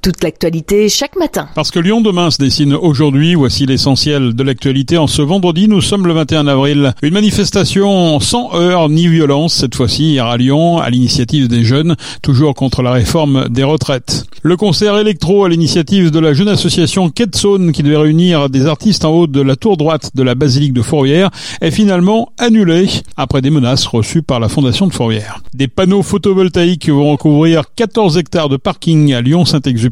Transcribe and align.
toute 0.00 0.22
l'actualité 0.22 0.88
chaque 0.88 1.16
matin. 1.16 1.48
Parce 1.54 1.70
que 1.70 1.78
Lyon 1.78 2.00
demain 2.00 2.30
se 2.30 2.38
dessine 2.38 2.74
aujourd'hui, 2.74 3.34
voici 3.34 3.66
l'essentiel 3.66 4.34
de 4.34 4.42
l'actualité. 4.42 4.96
En 4.96 5.06
ce 5.06 5.22
vendredi, 5.22 5.68
nous 5.68 5.80
sommes 5.80 6.06
le 6.06 6.12
21 6.12 6.46
avril. 6.46 6.94
Une 7.02 7.14
manifestation 7.14 8.20
sans 8.20 8.54
heurts 8.54 8.88
ni 8.88 9.08
violence, 9.08 9.54
cette 9.54 9.74
fois-ci 9.74 10.12
hier 10.12 10.26
à 10.26 10.36
Lyon, 10.36 10.78
à 10.78 10.90
l'initiative 10.90 11.48
des 11.48 11.64
jeunes, 11.64 11.96
toujours 12.22 12.54
contre 12.54 12.82
la 12.82 12.92
réforme 12.92 13.48
des 13.48 13.64
retraites. 13.64 14.26
Le 14.42 14.56
concert 14.56 14.96
électro 14.98 15.44
à 15.44 15.48
l'initiative 15.48 16.10
de 16.10 16.18
la 16.20 16.32
jeune 16.32 16.48
association 16.48 17.10
Ketzone 17.10 17.72
qui 17.72 17.82
devait 17.82 17.96
réunir 17.96 18.48
des 18.48 18.66
artistes 18.66 19.04
en 19.04 19.10
haut 19.10 19.26
de 19.26 19.40
la 19.40 19.56
tour 19.56 19.76
droite 19.76 20.12
de 20.14 20.22
la 20.22 20.34
basilique 20.34 20.72
de 20.72 20.82
Fourvière 20.82 21.30
est 21.60 21.72
finalement 21.72 22.30
annulé 22.38 22.86
après 23.16 23.42
des 23.42 23.50
menaces 23.50 23.86
reçues 23.86 24.22
par 24.22 24.38
la 24.38 24.48
fondation 24.48 24.86
de 24.86 24.92
Fourvière. 24.92 25.40
Des 25.54 25.66
panneaux 25.66 26.02
photovoltaïques 26.02 26.88
vont 26.88 27.12
recouvrir 27.12 27.64
14 27.74 28.16
hectares 28.18 28.48
de 28.48 28.56
parking 28.56 29.12
à 29.12 29.20
Lyon-Saint-Exupéry 29.20 29.87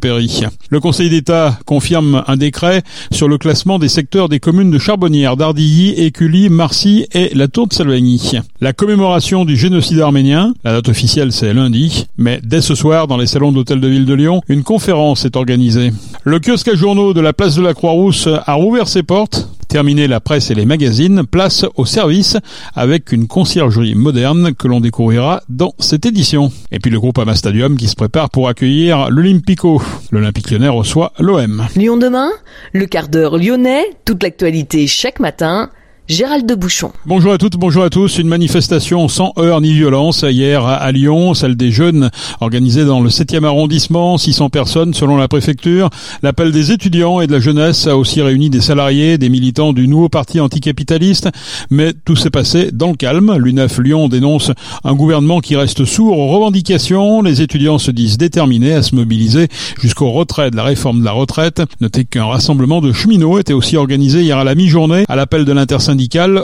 le 0.70 0.80
Conseil 0.80 1.10
d'État 1.10 1.59
confirme 1.64 2.23
un 2.27 2.37
décret 2.37 2.82
sur 3.12 3.28
le 3.28 3.38
classement 3.38 3.78
des 3.78 3.88
secteurs 3.88 4.28
des 4.28 4.41
communes 4.41 4.70
de 4.70 4.78
Charbonnières, 4.78 5.37
d'Ardilly, 5.37 5.91
Écully, 5.91 6.48
Marcy 6.48 7.06
et 7.12 7.30
la 7.34 7.48
Tour 7.48 7.68
de 7.68 7.73
Salvagny. 7.73 8.32
La 8.60 8.73
commémoration 8.73 9.45
du 9.45 9.56
génocide 9.56 10.01
arménien, 10.01 10.54
la 10.64 10.73
date 10.73 10.88
officielle 10.88 11.32
c'est 11.32 11.54
lundi, 11.54 12.07
mais 12.16 12.40
dès 12.43 12.60
ce 12.60 12.74
soir 12.74 13.07
dans 13.07 13.16
les 13.16 13.26
salons 13.26 13.52
d'hôtel 13.52 13.80
de 13.80 13.88
ville 13.88 14.07
de 14.07 14.15
Lyon, 14.15 14.43
une 14.48 14.62
conférence 14.62 15.24
est 15.24 15.37
organisée. 15.37 15.93
Le 16.24 16.38
kiosque 16.40 16.68
à 16.68 16.74
journaux 16.74 17.15
de 17.15 17.20
la 17.20 17.32
place 17.32 17.57
de 17.57 17.63
la 17.63 17.74
Croix-Rousse 17.74 18.29
a 18.46 18.54
rouvert 18.54 18.88
ses 18.88 19.02
portes 19.02 19.48
Terminé 19.68 20.06
la 20.06 20.20
presse 20.20 20.50
et 20.50 20.54
les 20.54 20.64
magazines, 20.64 21.24
place 21.24 21.66
au 21.74 21.84
service 21.84 22.36
avec 22.74 23.12
une 23.12 23.26
conciergerie 23.26 23.95
moderne 23.95 24.54
que 24.54 24.68
l'on 24.68 24.80
découvrira 24.80 25.42
dans 25.48 25.74
cette 25.78 26.06
édition. 26.06 26.52
Et 26.70 26.78
puis 26.78 26.90
le 26.90 27.00
groupe 27.00 27.18
Ama 27.18 27.34
Stadium 27.34 27.76
qui 27.76 27.88
se 27.88 27.96
prépare 27.96 28.30
pour 28.30 28.48
accueillir 28.48 29.10
l'Olympico. 29.10 29.82
L'Olympique 30.10 30.50
lyonnais 30.50 30.68
reçoit 30.68 31.12
l'OM. 31.18 31.66
Lyon 31.74 31.96
demain, 31.96 32.30
le 32.73 32.86
quart 32.86 33.08
d'heure 33.08 33.38
lyonnais, 33.38 33.84
toute 34.04 34.23
l'actualité 34.23 34.86
chaque 34.86 35.20
matin 35.20 35.70
Gérald 36.09 36.46
de 36.46 36.54
Bouchon. 36.54 36.93
Bonjour 37.04 37.32
à 37.32 37.38
toutes, 37.38 37.57
bonjour 37.57 37.82
à 37.82 37.90
tous. 37.90 38.18
Une 38.18 38.29
manifestation 38.29 39.09
sans 39.09 39.32
heurts 39.40 39.60
ni 39.60 39.73
violence 39.73 40.23
hier 40.23 40.65
à 40.65 40.93
Lyon, 40.93 41.35
celle 41.35 41.57
des 41.57 41.73
jeunes 41.73 42.10
organisée 42.40 42.85
dans 42.85 43.01
le 43.01 43.10
7e 43.10 43.45
arrondissement, 43.45 44.16
600 44.16 44.48
personnes 44.48 44.95
selon 44.95 45.16
la 45.16 45.26
préfecture. 45.26 45.90
L'appel 46.23 46.52
des 46.52 46.71
étudiants 46.71 47.21
et 47.21 47.26
de 47.26 47.32
la 47.32 47.40
jeunesse 47.40 47.88
a 47.88 47.96
aussi 47.96 48.23
réuni 48.23 48.51
des 48.51 48.60
salariés, 48.60 49.18
des 49.18 49.29
militants 49.29 49.73
du 49.73 49.88
nouveau 49.88 50.09
parti 50.09 50.38
anticapitaliste, 50.38 51.29
mais 51.71 51.93
tout 52.04 52.15
s'est 52.15 52.30
passé 52.30 52.70
dans 52.73 52.91
le 52.91 52.96
calme. 52.96 53.37
L'UNEF 53.37 53.80
Lyon 53.80 54.07
dénonce 54.07 54.52
un 54.85 54.95
gouvernement 54.95 55.41
qui 55.41 55.57
reste 55.57 55.85
sourd 55.85 56.16
aux 56.16 56.29
revendications. 56.29 57.20
Les 57.20 57.43
étudiants 57.43 57.79
se 57.79 57.91
disent 57.91 58.16
déterminés 58.16 58.74
à 58.74 58.82
se 58.82 58.95
mobiliser 58.95 59.48
jusqu'au 59.80 60.13
retrait 60.13 60.52
de 60.52 60.57
la 60.57 60.63
réforme 60.63 61.01
de 61.01 61.04
la 61.04 61.13
retraite. 61.13 61.63
Notez 61.80 62.04
qu'un 62.04 62.26
rassemblement 62.26 62.80
de 62.80 62.93
cheminots 62.93 63.41
était 63.41 63.54
aussi 63.54 63.76
organisé 63.76 64.20
hier 64.20 64.38
à 64.38 64.44
la 64.44 64.54
mi-journée 64.54 65.04
à 65.09 65.16
l'appel 65.16 65.44
de 65.44 65.53
l'intersyndicale 65.53 65.95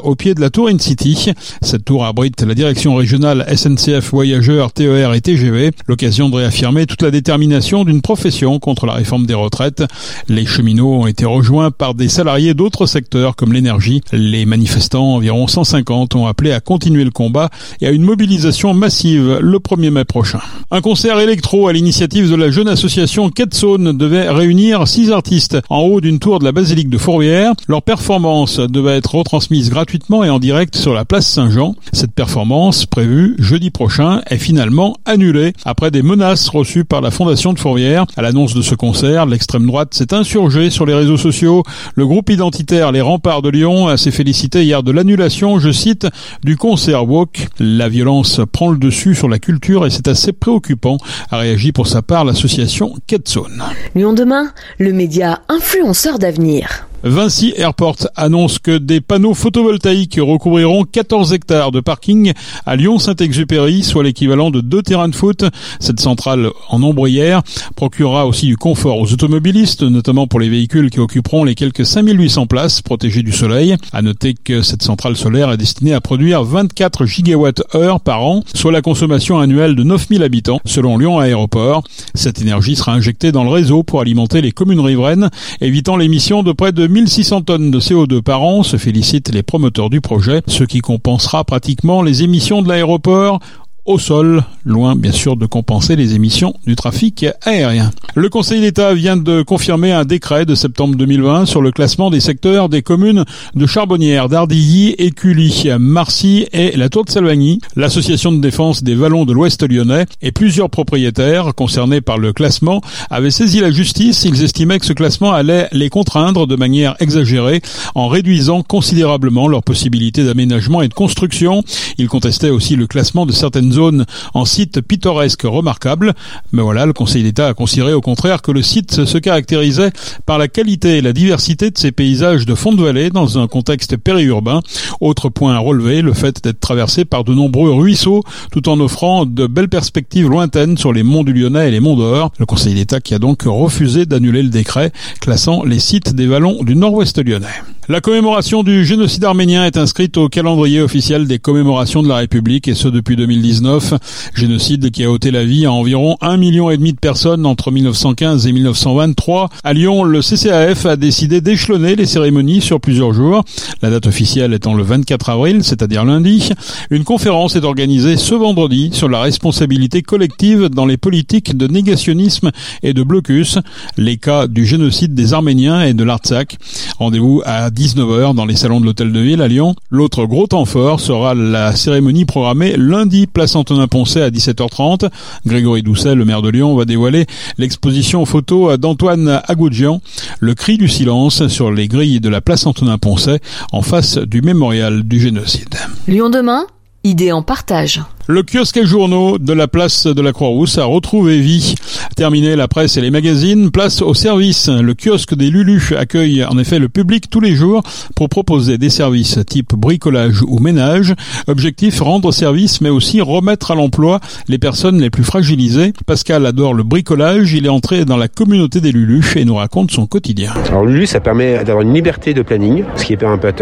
au 0.03 0.15
pied 0.15 0.35
de 0.35 0.41
la 0.41 0.51
tour 0.51 0.69
In-City. 0.69 1.33
Cette 1.61 1.85
tour 1.85 2.05
abrite 2.05 2.43
la 2.43 2.55
direction 2.55 2.95
régionale 2.95 3.47
SNCF 3.55 4.11
Voyageurs, 4.11 4.73
TER 4.73 5.13
et 5.15 5.21
TGV, 5.21 5.71
l'occasion 5.87 6.29
de 6.29 6.37
réaffirmer 6.37 6.87
toute 6.87 7.03
la 7.03 7.11
détermination 7.11 7.85
d'une 7.85 8.01
profession 8.01 8.59
contre 8.59 8.87
la 8.87 8.95
réforme 8.95 9.27
des 9.27 9.35
retraites. 9.35 9.85
Les 10.29 10.47
cheminots 10.47 11.03
ont 11.03 11.07
été 11.07 11.25
rejoints 11.25 11.71
par 11.71 11.95
des 11.95 12.09
salariés 12.09 12.55
d'autres 12.55 12.87
secteurs 12.87 13.37
comme 13.37 13.53
l'énergie. 13.53 14.01
Les 14.13 14.47
manifestants, 14.47 15.15
environ 15.15 15.47
150, 15.47 16.15
ont 16.15 16.27
appelé 16.27 16.53
à 16.53 16.61
continuer 16.61 17.05
le 17.05 17.11
combat 17.11 17.51
et 17.81 17.87
à 17.87 17.91
une 17.91 18.03
mobilisation 18.03 18.75
massive 18.75 19.39
le 19.41 19.59
1er 19.59 19.91
mai 19.91 20.05
prochain. 20.05 20.41
Un 20.71 20.81
concert 20.81 21.21
électro 21.21 21.69
à 21.69 21.73
l'initiative 21.73 22.31
de 22.31 22.37
la 22.37 22.51
jeune 22.51 22.69
association 22.69 23.29
Ketzone 23.29 23.97
devait 23.97 24.31
réunir 24.31 24.89
six 24.89 25.11
artistes 25.11 25.59
en 25.69 25.81
haut 25.81 26.01
d'une 26.01 26.19
tour 26.19 26.39
de 26.39 26.45
la 26.45 26.53
basilique 26.53 26.89
de 26.89 26.99
Fourvière. 26.99 27.53
Leur 27.69 27.83
performance 27.83 28.59
devait 28.59 28.97
être 28.97 29.15
retransmise 29.15 29.42
transmise 29.43 29.71
gratuitement 29.71 30.23
et 30.23 30.31
en 30.31 30.39
direct 30.39 30.77
sur 30.77 30.95
la 30.95 31.05
place 31.05 31.27
Saint-Jean. 31.27 31.75
Cette 31.93 32.13
performance, 32.13 32.87
prévue 32.87 33.35
jeudi 33.41 33.71
prochain, 33.71 34.23
est 34.31 34.39
finalement 34.39 34.97
annulée 35.05 35.53
après 35.65 35.91
des 35.91 36.03
menaces 36.03 36.49
reçues 36.49 36.85
par 36.85 37.01
la 37.01 37.11
Fondation 37.11 37.53
de 37.53 37.59
Fourvière. 37.59 38.07
À 38.17 38.23
l'annonce 38.23 38.55
de 38.55 38.63
ce 38.63 38.77
concert, 38.77 39.27
l'extrême 39.27 39.67
droite 39.67 39.95
s'est 39.95 40.15
insurgée 40.15 40.71
sur 40.71 40.87
les 40.87 40.95
réseaux 40.95 41.17
sociaux. 41.17 41.65
Le 41.97 42.07
groupe 42.07 42.31
identitaire 42.31 42.93
Les 42.93 43.01
Remparts 43.01 43.43
de 43.43 43.49
Lyon 43.49 43.97
s'est 43.97 44.13
félicité 44.13 44.63
hier 44.63 44.85
de 44.85 44.93
l'annulation, 44.93 45.59
je 45.59 45.73
cite, 45.73 46.07
du 46.45 46.57
concert 46.57 47.09
Walk. 47.09 47.49
La 47.59 47.89
violence 47.89 48.41
prend 48.53 48.71
le 48.71 48.79
dessus 48.79 49.17
sur 49.17 49.29
la 49.29 49.41
culture 49.41 49.87
et 49.87 49.91
c'est 49.91 50.07
assez 50.07 50.33
préoccupant, 50.33 50.99
a 51.33 51.39
réagi 51.39 51.73
pour 51.73 51.89
sa 51.89 52.01
part 52.01 52.25
l'association 52.25 52.95
Ketzone. 53.09 53.61
Lyon 53.97 54.13
demain, 54.13 54.53
le 54.79 54.93
média 54.93 55.41
influenceur 55.49 56.21
d'avenir. 56.21 56.87
Vinci 57.05 57.53
Airport 57.57 57.97
annonce 58.15 58.61
que 58.61 58.79
des 58.79 59.01
panneaux 59.01 59.35
photovoltaïques 59.35 60.21
recouvriront 60.21 60.85
14 60.85 61.33
hectares 61.33 61.73
de 61.73 61.81
parking 61.81 62.33
à 62.65 62.77
Lyon-Saint-Exupéry, 62.77 63.83
soit 63.83 64.05
l'équivalent 64.05 64.53
de 64.53 64.61
deux 64.61 64.83
terrains 64.83 65.09
de 65.09 65.15
foot. 65.17 65.45
Cette 65.81 65.99
centrale 65.99 66.51
en 66.69 66.81
ombrière 66.85 67.43
procurera 67.75 68.27
aussi 68.29 68.47
du 68.47 68.57
confort 68.57 68.99
aux 68.99 69.13
automobilistes, 69.13 69.83
notamment 69.83 70.29
pour 70.29 70.39
les 70.39 70.49
véhicules 70.49 70.91
qui 70.91 71.01
occuperont 71.01 71.43
les 71.43 71.57
quelques 71.57 71.85
5800 71.85 72.47
places 72.47 72.83
protégées 72.83 73.25
du 73.25 73.33
soleil. 73.33 73.75
À 73.93 74.01
noter 74.01 74.35
que 74.35 74.63
cette 74.63 74.85
centrale 74.85 75.17
solaire 75.17 75.51
est 75.51 75.57
destinée 75.57 75.95
à 75.95 76.01
produire 76.01 76.45
24 76.45 77.05
gigawatts-heure 77.05 78.01
par 78.01 78.23
an, 78.23 78.45
soit 78.55 78.71
la 78.71 78.81
consommation 78.81 79.41
annuelle 79.41 79.75
de 79.75 79.83
9000 79.83 80.23
habitants, 80.23 80.61
selon 80.65 80.99
Lyon 80.99 81.19
Aéroport. 81.19 81.83
Cette 82.15 82.41
énergie 82.41 82.77
sera 82.77 82.93
injectée 82.93 83.33
dans 83.33 83.43
le 83.43 83.51
réseau 83.51 83.83
pour 83.83 84.01
alimenter 84.01 84.41
les 84.41 84.53
communes 84.53 84.79
riveraines, 84.79 85.31
évitant 85.61 85.97
l'émission 85.97 86.45
de 86.45 86.53
près 86.53 86.71
de 86.71 86.92
1600 86.93 87.43
tonnes 87.43 87.71
de 87.71 87.81
CO2 87.81 88.21
par 88.21 88.43
an, 88.43 88.63
se 88.63 88.77
félicitent 88.77 89.33
les 89.33 89.43
promoteurs 89.43 89.89
du 89.89 90.03
projet, 90.03 90.43
ce 90.47 90.63
qui 90.63 90.81
compensera 90.81 91.43
pratiquement 91.43 92.03
les 92.03 92.23
émissions 92.23 92.61
de 92.61 92.69
l'aéroport 92.69 93.41
au 93.85 93.99
sol, 93.99 94.45
loin 94.65 94.95
bien 94.95 95.11
sûr 95.11 95.37
de 95.37 95.47
compenser 95.47 95.97
les 95.97 96.15
émissions 96.15 96.55
du 96.67 96.77
trafic 96.77 97.27
aérien. 97.43 97.91
Le 98.15 98.29
Conseil 98.29 98.61
d'État 98.61 98.95
vient 98.95 99.17
de 99.17 99.43
confirmer 99.43 99.91
un 99.91 100.05
décret 100.05 100.47
de 100.47 100.55
septembre 100.55 100.95
2020 100.97 101.47
sur 101.47 101.63
le 101.63 101.73
classement 101.73 102.11
des 102.11 102.21
secteurs 102.21 102.69
des 102.69 102.83
communes 102.83 103.25
de 103.57 103.67
Charbonnières, 103.67 104.29
d'Ardilly, 104.29 104.95
Écully, 104.99 105.69
Marcy 105.81 106.47
et 106.53 106.77
la 106.77 106.89
Tour 106.89 107.05
de 107.05 107.11
Salvagny. 107.11 107.59
L'association 107.75 108.31
de 108.31 108.41
défense 108.41 108.85
des 108.85 108.95
vallons 108.95 109.25
de 109.25 109.33
l'Ouest 109.33 109.69
lyonnais 109.69 110.07
et 110.21 110.31
plusieurs 110.31 110.71
propriétaires 110.71 111.53
concernés 111.55 112.01
par 112.01 112.19
le 112.19 112.33
classement 112.33 112.83
avaient 113.11 113.33
saisi 113.33 113.61
la 113.61 113.73
justice. 113.73 114.25
Ils 114.25 114.45
estimaient 114.45 114.79
que 114.79 114.87
ce 114.87 114.93
classement 114.93 115.33
allait 115.33 115.69
les 115.73 115.91
contraindre 115.91 116.47
de 116.47 116.55
manière 116.55 116.95
exagérée 117.01 117.63
en 117.97 118.07
réduisant 118.07 118.63
considérablement 118.63 119.49
leurs 119.49 119.65
possibilités 119.65 120.25
d'aménagement 120.25 120.83
et 120.83 120.89
de 120.89 120.95
construction. 120.95 121.65
Ils 121.99 122.09
contestaient 122.09 122.51
aussi 122.51 122.77
le 122.77 122.87
classement 122.87 123.27
de 123.27 123.33
certaines 123.33 123.72
zone 123.73 124.05
en 124.35 124.45
site 124.45 124.81
pittoresque 124.81 125.43
remarquable. 125.43 126.15
Mais 126.53 126.63
voilà, 126.63 126.87
le 126.87 126.93
Conseil 126.93 127.23
d'État 127.23 127.49
a 127.49 127.55
considéré 127.55 127.93
au 127.93 128.01
contraire 128.01 128.43
que 128.43 128.53
le 128.53 128.63
site 128.63 129.05
se 129.05 129.19
caractérisait 129.19 129.91
par 130.27 130.39
la 130.39 130.49
qualité 130.49 130.99
et 130.99 131.01
la 131.01 131.13
diversité 131.13 131.71
de 131.71 131.79
ses 131.79 131.93
paysages 131.93 132.47
de 132.47 132.55
fond 132.55 132.73
de 132.73 132.83
vallée 132.83 133.11
dans 133.11 133.39
un 133.39 133.49
contexte 133.49 133.97
périurbain. 133.97 134.61
Autre 135.01 135.29
point 135.29 135.55
à 135.55 135.59
relever, 135.59 136.03
le 136.03 136.13
fait 136.13 136.43
d'être 136.43 136.61
traversé 136.61 137.05
par 137.05 137.25
de 137.25 137.35
nombreux 137.35 137.73
ruisseaux 137.73 138.23
tout 138.51 138.69
en 138.69 138.79
offrant 138.81 139.27
de 139.27 139.47
belles 139.47 139.69
perspectives 139.69 140.29
lointaines 140.29 140.77
sur 140.77 140.93
les 140.93 141.03
monts 141.03 141.25
du 141.25 141.33
Lyonnais 141.33 141.69
et 141.69 141.71
les 141.71 141.81
monts 141.81 141.97
d'Or. 141.97 142.33
Le 142.39 142.47
Conseil 142.47 142.75
d'État 142.75 143.01
qui 143.01 143.15
a 143.15 143.19
donc 143.19 143.43
refusé 143.45 144.07
d'annuler 144.07 144.43
le 144.43 144.49
décret 144.49 144.93
classant 145.21 145.65
les 145.65 145.79
sites 145.79 146.15
des 146.15 146.27
vallons 146.27 146.63
du 146.63 146.77
nord-ouest 146.77 147.19
lyonnais. 147.25 147.47
La 147.89 148.01
commémoration 148.01 148.63
du 148.63 148.85
génocide 148.85 149.25
arménien 149.25 149.67
est 149.67 149.77
inscrite 149.77 150.17
au 150.17 150.29
calendrier 150.29 150.81
officiel 150.81 151.27
des 151.27 151.41
commémorations 151.41 152.01
de 152.01 152.09
la 152.09 152.15
République 152.15 152.69
et 152.69 152.75
ce 152.75 152.87
depuis 152.87 153.17
2019. 153.17 153.95
Génocide 154.37 154.93
qui 154.93 155.03
a 155.03 155.11
ôté 155.11 155.33
la 155.33 155.45
vie 155.45 155.67
à 155.67 155.73
environ 155.73 156.17
un 156.21 156.37
million 156.37 156.71
et 156.71 156.77
demi 156.77 156.93
de 156.93 156.99
personnes 157.01 157.45
entre 157.45 157.73
1915 157.73 158.47
et 158.47 158.53
1923. 158.53 159.51
À 159.65 159.73
Lyon, 159.73 160.05
le 160.05 160.21
CCAF 160.21 160.87
a 160.87 160.95
décidé 160.95 161.41
d'échelonner 161.41 161.97
les 161.97 162.07
cérémonies 162.07 162.61
sur 162.61 162.81
plusieurs 162.81 163.13
jours. 163.15 163.43
La 163.83 163.91
date 163.91 164.07
officielle 164.07 164.55
étant 164.55 164.75
le 164.75 164.85
24 164.85 165.31
avril, 165.31 165.65
c'est-à-dire 165.65 166.05
lundi. 166.05 166.51
Une 166.91 167.03
conférence 167.03 167.57
est 167.57 167.65
organisée 167.65 168.17
ce 168.17 168.37
vendredi 168.37 168.91
sur 168.93 169.09
la 169.09 169.21
responsabilité 169.21 170.03
collective 170.03 170.69
dans 170.69 170.87
les 170.87 170.99
politiques 170.99 171.57
de 171.57 171.67
négationnisme 171.67 172.53
et 172.85 172.95
de 172.95 173.03
blocus, 173.03 173.59
les 173.97 174.19
cas 174.19 174.47
du 174.47 174.67
génocide 174.67 175.15
des 175.15 175.35
Arméniens 175.35 175.83
et 175.83 175.95
de 175.95 176.05
l'Artsakh. 176.05 176.59
Rendez-vous 177.01 177.43
à 177.45 177.72
19h 177.73 178.35
dans 178.35 178.45
les 178.45 178.57
salons 178.57 178.81
de 178.81 178.85
l'Hôtel 178.85 179.13
de 179.13 179.21
Ville 179.21 179.41
à 179.41 179.49
Lyon. 179.49 179.75
L'autre 179.91 180.27
gros 180.27 180.47
temps 180.47 180.65
fort 180.65 181.01
sera 181.01 181.35
la 181.35 181.75
cérémonie 181.75 182.25
programmée 182.25 182.77
lundi 182.77 183.27
place 183.27 183.57
Antonin-Poncet 183.57 184.23
à 184.23 184.31
17h30. 184.31 185.09
Grégory 185.47 185.83
Doucet, 185.83 186.15
le 186.15 186.25
maire 186.25 186.43
de 186.43 186.51
Lyon, 186.51 186.77
va 186.77 186.85
dévoiler 186.85 187.27
l'exposition 187.59 188.27
photo 188.27 188.77
d'Antoine 188.77 189.41
Agoudjian, 189.49 190.01
Le 190.41 190.55
cri 190.55 190.77
du 190.77 190.89
silence 190.89 191.47
sur 191.49 191.73
les 191.73 191.89
grilles 191.89 192.21
de 192.21 192.29
la 192.29 192.41
place 192.41 192.67
Antonin-Poncet 192.67 193.41
en 193.73 193.83
face 193.83 194.19
du 194.19 194.43
mémorial 194.43 195.03
du 195.03 195.19
génocide. 195.21 195.75
Lyon 196.07 196.31
demain, 196.31 196.67
idée 197.05 197.33
en 197.33 197.43
partage. 197.43 198.01
Le 198.29 198.43
kiosque 198.43 198.77
et 198.77 198.87
journaux 198.87 199.39
de 199.39 199.53
la 199.53 199.67
place 199.67 200.07
de 200.07 200.23
la 200.23 200.33
Croix-Rousse 200.33 200.79
a 200.79 200.85
retrouvé 200.85 201.41
vie. 201.41 201.75
Terminé 202.17 202.57
la 202.57 202.69
presse 202.69 202.97
et 202.99 203.01
les 203.01 203.11
magazines, 203.11 203.71
place 203.71 204.03
au 204.03 204.13
service. 204.13 204.69
Le 204.69 204.95
kiosque 204.95 205.35
des 205.35 205.51
Lulu 205.51 205.81
accueille 205.97 206.45
en 206.45 206.59
effet 206.59 206.79
le 206.79 206.89
public 206.89 207.31
tous 207.31 207.41
les 207.41 207.55
jours 207.55 207.83
pour 208.15 208.29
proposer 208.29 208.77
des 208.77 208.91
services 208.91 209.39
type 209.49 209.75
bricolage 209.75 210.43
ou 210.43 210.59
ménage. 210.59 211.15
Objectif 211.47 212.01
rendre 212.01 212.31
service 212.31 212.81
mais 212.81 212.91
aussi 212.91 213.21
remettre 213.21 213.71
à 213.71 213.75
l'emploi 213.75 214.21
les 214.49 214.59
personnes 214.59 215.01
les 215.01 215.09
plus 215.09 215.25
fragilisées. 215.25 215.93
Pascal 216.07 216.45
adore 216.45 216.75
le 216.75 216.83
bricolage, 216.83 217.55
il 217.55 217.65
est 217.65 217.71
entré 217.71 218.05
dans 218.05 218.19
la 218.19 218.29
communauté 218.29 218.81
des 218.81 218.93
Lulu 218.93 219.25
et 219.37 219.45
nous 219.45 219.55
raconte 219.55 219.91
son 219.91 220.07
quotidien. 220.07 220.53
Alors 220.69 220.85
Lulu 220.85 221.07
ça 221.07 221.21
permet 221.21 221.65
d'avoir 221.65 221.81
une 221.81 221.95
liberté 221.95 222.35
de 222.35 222.43
planning, 222.43 222.85
ce 222.97 223.05
qui 223.05 223.15
est 223.15 223.25
un 223.25 223.39
peu 223.39 223.53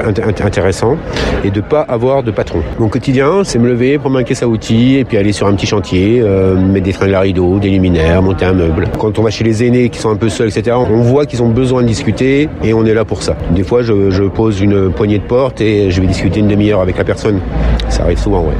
intéressant, 0.45 0.97
et 1.45 1.51
de 1.51 1.61
pas 1.61 1.83
avoir 1.83 2.23
de 2.25 2.33
patron. 2.33 2.63
Mon 2.79 2.89
quotidien 2.89 3.45
c'est 3.45 3.59
me 3.59 3.69
lever, 3.69 3.99
prendre 3.99 4.17
ma 4.17 4.25
caisse 4.25 4.43
à 4.43 4.49
outils 4.49 4.97
et 4.97 5.05
puis 5.05 5.17
aller 5.17 5.33
sur 5.33 5.47
un 5.47 5.55
petit 5.55 5.67
chantier, 5.67 6.21
euh, 6.21 6.61
mettre 6.61 6.87
des 6.87 6.93
fringues 6.93 7.15
à 7.15 7.21
rideau, 7.21 7.59
des 7.59 7.71
luminaires, 7.71 8.23
monter 8.23 8.40
un 8.45 8.53
meuble. 8.53 8.89
Quand 8.99 9.19
on 9.19 9.23
va 9.23 9.31
chez 9.31 9.45
les 9.45 9.65
aînés 9.65 9.89
qui 9.89 9.99
sont 9.99 10.11
un 10.11 10.17
peu 10.17 10.29
seuls, 10.29 10.49
etc., 10.49 10.77
on 10.79 11.01
voit 11.03 11.27
qu'ils 11.27 11.43
ont 11.43 11.49
besoin 11.49 11.83
de 11.83 11.87
discuter 11.87 12.49
et 12.63 12.75
on 12.75 12.85
est 12.85 12.95
là 12.95 13.05
pour 13.05 13.23
ça. 13.23 13.37
Des 13.51 13.63
fois, 13.63 13.83
je, 13.83 14.11
je 14.11 14.25
pose 14.25 14.61
une 14.61 14.91
poignée 14.91 15.19
de 15.19 15.25
porte 15.25 15.61
et 15.61 15.91
je 15.91 16.01
vais 16.01 16.07
discuter 16.07 16.41
une 16.41 16.49
demi-heure 16.49 16.81
avec 16.81 16.99
la 16.99 17.05
personne. 17.05 17.41
Ça 17.89 18.05
arrive 18.05 18.19
souvent, 18.19 18.41
ouais. 18.43 18.55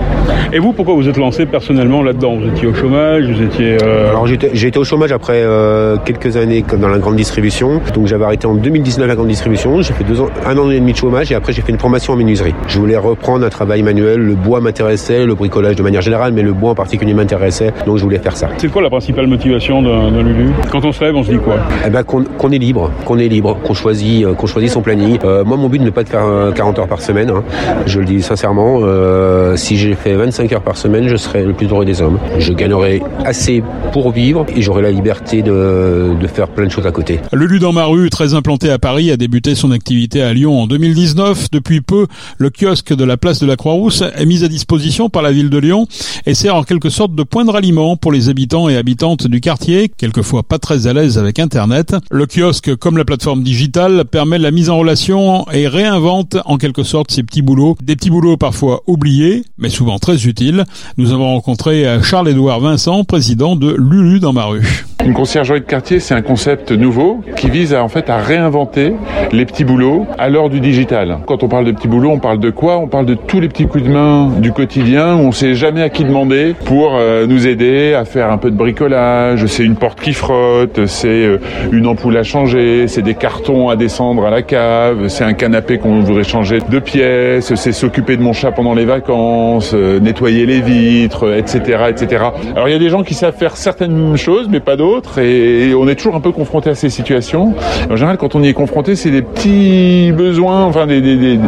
Et 0.53 0.59
vous, 0.59 0.73
pourquoi 0.73 0.95
vous 0.95 1.09
êtes 1.09 1.17
lancé 1.17 1.47
personnellement 1.47 2.03
là-dedans? 2.03 2.37
Vous 2.37 2.49
étiez 2.49 2.67
au 2.67 2.75
chômage 2.75 3.25
Vous 3.25 3.43
étiez 3.43 3.79
euh... 3.83 4.11
Alors 4.11 4.27
j'ai 4.27 4.67
été 4.67 4.79
au 4.79 4.85
chômage 4.85 5.13
après 5.13 5.37
euh, 5.37 5.97
quelques 6.05 6.37
années 6.37 6.65
dans 6.79 6.89
la 6.89 6.99
grande 6.99 7.17
distribution. 7.17 7.81
Donc 7.95 8.07
j'avais 8.07 8.25
arrêté 8.25 8.47
en 8.47 8.55
2019 8.55 9.07
la 9.07 9.15
grande 9.15 9.29
distribution. 9.29 9.81
J'ai 9.83 9.93
fait 9.93 10.05
deux 10.05 10.21
ans, 10.21 10.29
un 10.47 10.59
an 10.59 10.71
et 10.71 10.81
demi 10.81 10.93
de 10.93 10.97
chômage 10.97 11.31
et 11.31 11.35
après 11.35 11.53
j'ai 11.53 11.63
fait 11.63 11.73
une 11.73 11.79
formation 11.79 12.15
en 12.15 12.17
menuiserie. 12.17 12.55
Je 12.67 12.79
voulais 12.79 12.97
reprendre 12.97 13.45
un 13.45 13.49
travail 13.49 13.83
manuel. 13.83 14.21
Le 14.21 14.35
bois 14.35 14.61
m'intéressait, 14.61 15.25
le 15.25 15.35
bricolage 15.35 15.77
de 15.77 15.83
manière 15.83 16.03
générale, 16.03 16.33
mais 16.33 16.43
le 16.43 16.53
bois 16.53 16.71
en 16.71 16.75
particulier 16.75 17.15
m'intéressait. 17.15 17.73
Donc 17.87 17.99
je 17.99 18.03
voulais 18.03 18.19
faire 18.19 18.37
ça. 18.37 18.49
C'est 18.59 18.71
quoi 18.71 18.83
la 18.83 18.91
principale 18.91 19.27
motivation 19.27 19.70
d'un 19.71 20.23
Lulu 20.23 20.51
Quand 20.71 20.85
on 20.85 20.91
se 20.91 21.03
lève, 21.05 21.15
on 21.15 21.23
se 21.23 21.31
dit 21.31 21.39
quoi? 21.39 21.57
Eh 21.87 21.91
ben 21.91 22.03
qu'on 22.03 22.25
qu 22.25 22.55
est 22.55 22.59
libre, 22.59 22.91
qu'on 23.05 23.19
est 23.19 23.29
libre, 23.29 23.57
qu'on 23.63 23.73
choisit, 23.73 24.25
euh, 24.25 24.35
qu'on 24.35 24.49
choisit 24.49 24.71
son 24.71 24.83
planning. 24.83 25.19
Euh, 25.25 25.45
moi, 25.45 25.57
mon 25.57 25.69
but 25.69 25.81
n'est 25.81 25.93
pas 25.93 26.03
de 26.03 26.09
faire 26.09 26.27
40 26.55 26.81
heures 26.81 26.89
par 26.89 27.01
semaine. 27.01 27.31
Hein. 27.31 27.45
Je 27.87 28.01
le 28.01 28.05
dis 28.05 28.21
sincèrement. 28.21 28.81
Euh, 28.83 29.55
si 29.57 29.77
j'ai 29.77 29.95
fait 29.95 30.15
25 30.15 30.53
heures 30.53 30.63
par 30.63 30.77
semaine, 30.77 31.07
je 31.07 31.17
serais 31.17 31.45
le 31.45 31.53
plus 31.53 31.69
heureux 31.69 31.85
des 31.85 32.03
hommes. 32.03 32.19
Je 32.39 32.53
gagnerais 32.53 33.01
assez 33.25 33.63
pour 33.93 34.11
vivre 34.11 34.45
et 34.55 34.61
j'aurais 34.61 34.83
la 34.83 34.91
liberté 34.91 35.43
de, 35.43 36.15
de, 36.21 36.27
faire 36.27 36.49
plein 36.49 36.67
de 36.67 36.73
choses 36.73 36.87
à 36.87 36.93
côté. 36.93 37.21
Lulu 37.33 37.61
dans 37.61 37.73
ma 37.73 37.85
rue, 37.85 38.11
très 38.11 38.35
implanté 38.35 38.71
à 38.71 38.79
Paris, 38.79 39.13
a 39.13 39.17
débuté 39.17 39.55
son 39.55 39.71
activité 39.71 40.23
à 40.23 40.33
Lyon 40.33 40.63
en 40.63 40.67
2019. 40.67 41.51
Depuis 41.53 41.81
peu, 41.81 42.09
le 42.39 42.51
kiosque 42.51 42.95
de 42.95 43.05
la 43.05 43.17
place 43.17 43.39
de 43.39 43.47
la 43.47 43.55
Croix-Rousse 43.55 44.03
est 44.17 44.27
mis 44.27 44.43
à 44.43 44.49
disposition 44.49 45.09
par 45.11 45.23
la 45.23 45.31
ville 45.31 45.51
de 45.51 45.59
Lyon 45.59 45.87
et 46.27 46.35
sert 46.35 46.57
en 46.57 46.65
quelque 46.65 46.91
sorte 46.91 47.15
de 47.15 47.23
point 47.23 47.45
de 47.45 47.51
ralliement 47.51 47.97
pour 47.97 48.11
les 48.11 48.29
habitants 48.29 48.69
et 48.69 48.77
habitantes 48.77 49.27
du 49.27 49.41
quartier, 49.41 49.60
quelquefois 49.97 50.43
pas 50.43 50.59
très 50.59 50.87
à 50.87 50.93
l'aise 50.93 51.19
avec 51.19 51.39
Internet. 51.39 51.95
Le 52.11 52.27
kiosque, 52.27 52.75
comme 52.77 52.97
la 52.97 53.05
plateforme 53.05 53.43
digitale, 53.43 54.05
permet 54.05 54.39
la 54.39 54.51
mise 54.51 54.71
en 54.71 54.79
relation 54.79 55.45
et 55.53 55.69
réinvente 55.69 56.37
en 56.45 56.57
quelque 56.57 56.83
sorte 56.83 57.11
ces 57.11 57.23
petits 57.23 57.43
boulots. 57.43 57.77
Des 57.83 57.97
petits 57.97 58.11
boulots 58.11 58.37
parfois 58.37 58.83
oubliés, 58.87 59.45
mais 59.59 59.69
souvent 59.69 59.99
très 59.99 60.27
utiles. 60.27 60.65
Nous 60.97 61.13
avons 61.13 61.29
rencontré 61.35 61.85
Charles-Édouard 62.03 62.61
Vincent, 62.61 63.05
président 63.05 63.57
de 63.57 63.75
Lulu 63.79 64.21
dans 64.21 64.33
ma 64.33 64.45
rue. 64.45 64.85
Une 65.05 65.15
conciergerie 65.15 65.61
de 65.61 65.65
quartier, 65.65 65.99
c'est 65.99 66.15
un 66.15 66.21
concept 66.21 66.73
nouveau 66.73 67.23
qui 67.37 67.49
vise 67.49 67.73
à, 67.73 67.83
en 67.83 67.89
fait 67.89 68.11
à 68.11 68.19
réinventer 68.19 68.93
les 69.33 69.47
petits 69.47 69.65
boulots 69.65 70.07
à 70.19 70.29
l'heure 70.29 70.51
du 70.51 70.61
digital. 70.61 71.19
Quand 71.27 71.43
on 71.43 71.49
parle 71.49 71.65
de 71.65 71.73
petits 71.73 71.89
boulots, 71.89 72.11
on 72.11 72.19
parle 72.19 72.39
de 72.39 72.51
quoi? 72.51 72.79
On 72.79 72.87
parle 72.87 73.07
de 73.07 73.15
tous 73.15 73.41
les 73.41 73.49
petits 73.49 73.67
coups 73.67 73.85
de 73.85 73.89
main 73.89 74.29
du 74.41 74.53
quotidien 74.53 75.17
où 75.17 75.21
on 75.21 75.33
sait 75.33 75.55
jamais 75.55 75.83
à 75.83 75.89
qui 75.89 76.05
demander 76.05 76.55
pour 76.67 76.95
euh, 76.95 77.27
nous 77.27 77.47
aider 77.47 77.95
à 77.95 78.05
faire 78.05 78.31
un 78.31 78.37
peu 78.37 78.51
de 78.51 78.57
bricolage. 78.57 79.47
C'est 79.51 79.65
une 79.65 79.75
porte 79.75 80.01
qui 80.01 80.13
frotte, 80.13 80.87
c'est 80.87 81.09
euh, 81.09 81.39
une 81.73 81.89
ampoule 81.89 82.17
à 82.17 82.23
changer, 82.23 82.87
c'est 82.87 83.03
des 83.03 83.15
cartons 83.15 83.69
à 83.69 83.75
descendre 83.75 84.25
à 84.25 84.31
la 84.31 84.43
cave, 84.43 85.09
c'est 85.09 85.25
un 85.25 85.33
canapé 85.33 85.79
qu'on 85.79 86.03
voudrait 86.03 86.23
changer 86.23 86.61
de 86.61 86.79
pièce, 86.79 87.53
c'est 87.57 87.73
s'occuper 87.73 88.17
de 88.17 88.23
mon 88.23 88.33
chat 88.33 88.53
pendant 88.53 88.75
les 88.75 88.85
vacances, 88.85 89.73
euh, 89.75 89.99
nettoyer 89.99 90.47
les 90.47 90.61
vitres, 90.61 91.37
etc., 91.37 91.87
etc. 91.89 92.27
Alors 92.55 92.69
il 92.69 92.73
y 92.73 92.77
a 92.77 92.79
des 92.79 92.91
gens 92.91 93.03
qui 93.03 93.15
savent 93.15 93.37
faire 93.37 93.57
certaines 93.57 94.17
choses, 94.17 94.47
mais 94.49 94.61
pas 94.61 94.77
d'autres 94.77 95.19
et 95.19 95.75
on 95.75 95.89
est 95.89 95.97
toujours 95.97 96.15
un 96.15 96.21
peu 96.21 96.31
confronté 96.31 96.71
à 96.71 96.77
ces 96.77 96.89
situations. 96.89 97.53
En 97.91 97.97
général, 97.97 98.19
quand 98.19 98.37
on 98.37 98.43
y 98.45 98.49
est 98.49 98.55
confronté, 98.55 98.95
c'est 98.95 99.11
des 99.11 99.23
petits 99.23 100.13
besoins, 100.13 100.63
enfin 100.65 100.87
des, 100.87 101.41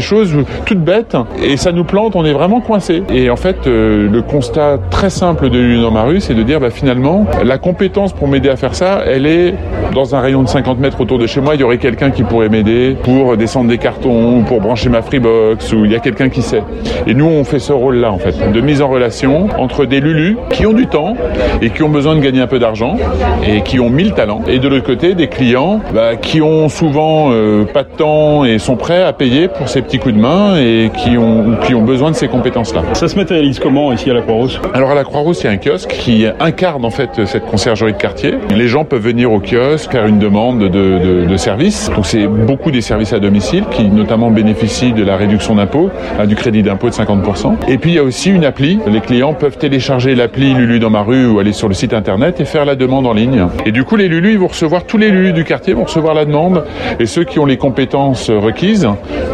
choses 0.00 0.34
toutes 0.64 0.82
bêtes 0.82 1.14
et 1.42 1.58
ça 1.58 1.72
nous 1.72 1.84
plante, 1.84 2.16
on 2.16 2.24
est 2.24 2.32
vraiment 2.32 2.62
coincé. 2.62 3.02
Et 3.10 3.28
en 3.28 3.36
fait, 3.36 3.66
euh, 3.66 4.08
le 4.10 4.22
constat 4.22 4.78
très 4.90 5.10
simple 5.10 5.50
de 5.50 5.58
l'Union 5.58 5.82
dans 5.82 5.90
ma 5.90 6.04
rue, 6.04 6.20
c'est 6.20 6.34
de 6.34 6.42
dire 6.42 6.58
bah, 6.58 6.70
finalement, 6.70 7.26
la 7.50 7.58
compétence 7.58 8.12
pour 8.12 8.28
m'aider 8.28 8.48
à 8.48 8.54
faire 8.54 8.76
ça, 8.76 9.00
elle 9.04 9.26
est 9.26 9.54
dans 9.92 10.14
un 10.14 10.20
rayon 10.20 10.44
de 10.44 10.48
50 10.48 10.78
mètres 10.78 11.00
autour 11.00 11.18
de 11.18 11.26
chez 11.26 11.40
moi, 11.40 11.56
il 11.56 11.60
y 11.60 11.64
aurait 11.64 11.78
quelqu'un 11.78 12.12
qui 12.12 12.22
pourrait 12.22 12.48
m'aider 12.48 12.96
pour 13.02 13.36
descendre 13.36 13.68
des 13.68 13.78
cartons, 13.78 14.44
pour 14.44 14.60
brancher 14.60 14.88
ma 14.88 15.02
Freebox, 15.02 15.72
ou 15.72 15.84
il 15.84 15.90
y 15.90 15.96
a 15.96 15.98
quelqu'un 15.98 16.28
qui 16.28 16.42
sait. 16.42 16.62
Et 17.08 17.14
nous, 17.14 17.26
on 17.26 17.42
fait 17.42 17.58
ce 17.58 17.72
rôle-là, 17.72 18.12
en 18.12 18.18
fait, 18.18 18.52
de 18.52 18.60
mise 18.60 18.82
en 18.82 18.88
relation 18.88 19.48
entre 19.58 19.84
des 19.84 19.98
lulus 19.98 20.36
qui 20.50 20.64
ont 20.64 20.72
du 20.72 20.86
temps 20.86 21.16
et 21.60 21.70
qui 21.70 21.82
ont 21.82 21.88
besoin 21.88 22.14
de 22.14 22.20
gagner 22.20 22.40
un 22.40 22.46
peu 22.46 22.60
d'argent 22.60 22.96
et 23.44 23.62
qui 23.62 23.80
ont 23.80 23.90
mille 23.90 24.12
talents. 24.12 24.42
Et 24.46 24.60
de 24.60 24.68
l'autre 24.68 24.86
côté, 24.86 25.14
des 25.14 25.26
clients 25.26 25.80
bah, 25.92 26.14
qui 26.14 26.40
ont 26.40 26.68
souvent 26.68 27.32
euh, 27.32 27.64
pas 27.64 27.82
de 27.82 27.88
temps 27.88 28.44
et 28.44 28.60
sont 28.60 28.76
prêts 28.76 29.02
à 29.02 29.12
payer 29.12 29.48
pour 29.48 29.68
ces 29.68 29.82
petits 29.82 29.98
coups 29.98 30.14
de 30.14 30.20
main 30.20 30.56
et 30.56 30.92
qui 30.96 31.18
ont, 31.18 31.56
qui 31.64 31.74
ont 31.74 31.82
besoin 31.82 32.12
de 32.12 32.16
ces 32.16 32.28
compétences-là. 32.28 32.82
Ça 32.92 33.08
se 33.08 33.16
matérialise 33.16 33.58
comment 33.58 33.92
ici 33.92 34.08
à 34.08 34.14
la 34.14 34.22
Croix-Rousse? 34.22 34.60
Alors 34.72 34.92
à 34.92 34.94
la 34.94 35.02
Croix-Rousse, 35.02 35.42
il 35.42 35.46
y 35.46 35.48
a 35.48 35.52
un 35.52 35.56
kiosque 35.56 35.90
qui 35.90 36.26
incarne 36.38 36.84
en 36.84 36.90
fait 36.90 37.26
cette 37.26 37.39
conciergerie 37.40 37.92
de 37.92 37.98
quartier. 37.98 38.34
Les 38.54 38.68
gens 38.68 38.84
peuvent 38.84 39.02
venir 39.02 39.32
au 39.32 39.40
kiosque 39.40 39.90
faire 39.90 40.06
une 40.06 40.18
demande 40.18 40.60
de, 40.60 40.68
de, 40.68 41.26
de 41.26 41.36
service. 41.36 41.90
Donc 41.94 42.06
c'est 42.06 42.26
beaucoup 42.26 42.70
des 42.70 42.80
services 42.80 43.12
à 43.12 43.18
domicile 43.18 43.64
qui 43.70 43.84
notamment 43.88 44.30
bénéficient 44.30 44.92
de 44.92 45.04
la 45.04 45.16
réduction 45.16 45.54
d'impôt, 45.54 45.90
hein, 46.18 46.26
du 46.26 46.36
crédit 46.36 46.62
d'impôt 46.62 46.88
de 46.88 46.94
50%. 46.94 47.54
Et 47.68 47.78
puis 47.78 47.90
il 47.90 47.96
y 47.96 47.98
a 47.98 48.02
aussi 48.04 48.30
une 48.30 48.44
appli. 48.44 48.78
Les 48.86 49.00
clients 49.00 49.34
peuvent 49.34 49.58
télécharger 49.58 50.14
l'appli 50.14 50.54
Lulu 50.54 50.78
dans 50.78 50.90
ma 50.90 51.02
rue 51.02 51.26
ou 51.26 51.38
aller 51.38 51.52
sur 51.52 51.68
le 51.68 51.74
site 51.74 51.92
internet 51.94 52.40
et 52.40 52.44
faire 52.44 52.64
la 52.64 52.76
demande 52.76 53.06
en 53.06 53.12
ligne. 53.12 53.46
Et 53.66 53.72
du 53.72 53.84
coup, 53.84 53.96
les 53.96 54.08
Lulus, 54.08 54.32
ils 54.32 54.38
vont 54.38 54.48
recevoir, 54.48 54.84
tous 54.84 54.98
les 54.98 55.10
Lulus 55.10 55.32
du 55.32 55.44
quartier 55.44 55.74
vont 55.74 55.84
recevoir 55.84 56.14
la 56.14 56.24
demande. 56.24 56.64
Et 56.98 57.06
ceux 57.06 57.24
qui 57.24 57.38
ont 57.38 57.46
les 57.46 57.56
compétences 57.56 58.30
requises 58.30 58.88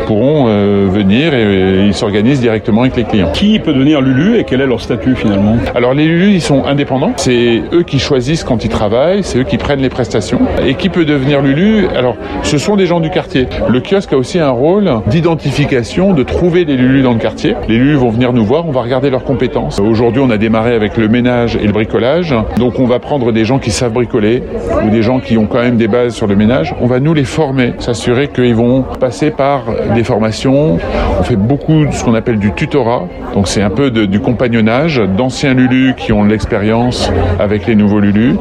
pourront 0.06 0.46
euh, 0.48 0.86
venir 0.90 1.34
et, 1.34 1.42
et 1.42 1.86
ils 1.86 1.94
s'organisent 1.94 2.40
directement 2.40 2.82
avec 2.82 2.96
les 2.96 3.04
clients. 3.04 3.30
Qui 3.32 3.58
peut 3.58 3.72
devenir 3.72 4.00
Lulu 4.00 4.38
et 4.38 4.44
quel 4.44 4.60
est 4.60 4.66
leur 4.66 4.80
statut 4.80 5.14
finalement? 5.16 5.56
Alors, 5.74 5.94
les 5.94 6.06
Lulus, 6.06 6.32
ils 6.34 6.40
sont 6.40 6.64
indépendants. 6.64 7.12
C'est 7.16 7.62
eux 7.72 7.82
qui 7.82 7.95
choisissent 8.00 8.44
quand 8.44 8.64
ils 8.64 8.68
travaillent, 8.68 9.22
c'est 9.22 9.38
eux 9.38 9.44
qui 9.44 9.58
prennent 9.58 9.80
les 9.80 9.88
prestations. 9.88 10.40
Et 10.64 10.74
qui 10.74 10.88
peut 10.88 11.04
devenir 11.04 11.42
Lulu 11.42 11.86
Alors, 11.96 12.16
ce 12.42 12.58
sont 12.58 12.76
des 12.76 12.86
gens 12.86 13.00
du 13.00 13.10
quartier. 13.10 13.46
Le 13.68 13.80
kiosque 13.80 14.12
a 14.12 14.16
aussi 14.16 14.38
un 14.38 14.50
rôle 14.50 14.90
d'identification, 15.06 16.12
de 16.12 16.22
trouver 16.22 16.64
les 16.64 16.76
Lulus 16.76 17.02
dans 17.02 17.12
le 17.12 17.18
quartier. 17.18 17.54
Les 17.68 17.78
Lulus 17.78 17.96
vont 17.96 18.10
venir 18.10 18.32
nous 18.32 18.44
voir, 18.44 18.66
on 18.66 18.72
va 18.72 18.82
regarder 18.82 19.10
leurs 19.10 19.24
compétences. 19.24 19.80
Aujourd'hui, 19.80 20.22
on 20.24 20.30
a 20.30 20.38
démarré 20.38 20.74
avec 20.74 20.96
le 20.96 21.08
ménage 21.08 21.56
et 21.56 21.66
le 21.66 21.72
bricolage. 21.72 22.34
Donc, 22.58 22.78
on 22.78 22.86
va 22.86 22.98
prendre 22.98 23.32
des 23.32 23.44
gens 23.44 23.58
qui 23.58 23.70
savent 23.70 23.92
bricoler 23.92 24.42
ou 24.84 24.90
des 24.90 25.02
gens 25.02 25.20
qui 25.20 25.38
ont 25.38 25.46
quand 25.46 25.62
même 25.62 25.76
des 25.76 25.88
bases 25.88 26.14
sur 26.14 26.26
le 26.26 26.36
ménage, 26.36 26.74
on 26.80 26.86
va 26.86 27.00
nous 27.00 27.14
les 27.14 27.24
former, 27.24 27.74
s'assurer 27.78 28.28
qu'ils 28.28 28.54
vont 28.54 28.82
passer 29.00 29.30
par 29.30 29.64
des 29.94 30.04
formations. 30.04 30.78
On 31.18 31.22
fait 31.22 31.36
beaucoup 31.36 31.86
de 31.86 31.92
ce 31.92 32.04
qu'on 32.04 32.14
appelle 32.14 32.38
du 32.38 32.52
tutorat, 32.52 33.08
donc 33.34 33.48
c'est 33.48 33.62
un 33.62 33.70
peu 33.70 33.90
du 33.90 34.20
compagnonnage 34.20 35.00
d'anciens 35.16 35.54
Lulus 35.54 35.94
qui 35.96 36.12
ont 36.12 36.24
l'expérience 36.24 37.10
avec 37.38 37.66
les 37.66 37.74
nouveaux 37.74 37.85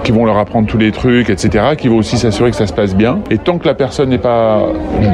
Qui 0.04 0.12
vont 0.12 0.26
leur 0.26 0.38
apprendre 0.38 0.68
tous 0.68 0.78
les 0.78 0.92
trucs, 0.92 1.30
etc., 1.30 1.64
qui 1.78 1.88
vont 1.88 1.98
aussi 1.98 2.18
s'assurer 2.18 2.52
que 2.52 2.56
ça 2.56 2.68
se 2.68 2.74
passe 2.74 2.96
bien. 2.96 3.20
Et 3.30 3.38
tant 3.38 3.58
que 3.58 3.68
la 3.68 3.74
personne 3.74 4.10
n'est 4.10 4.18
pas 4.18 4.64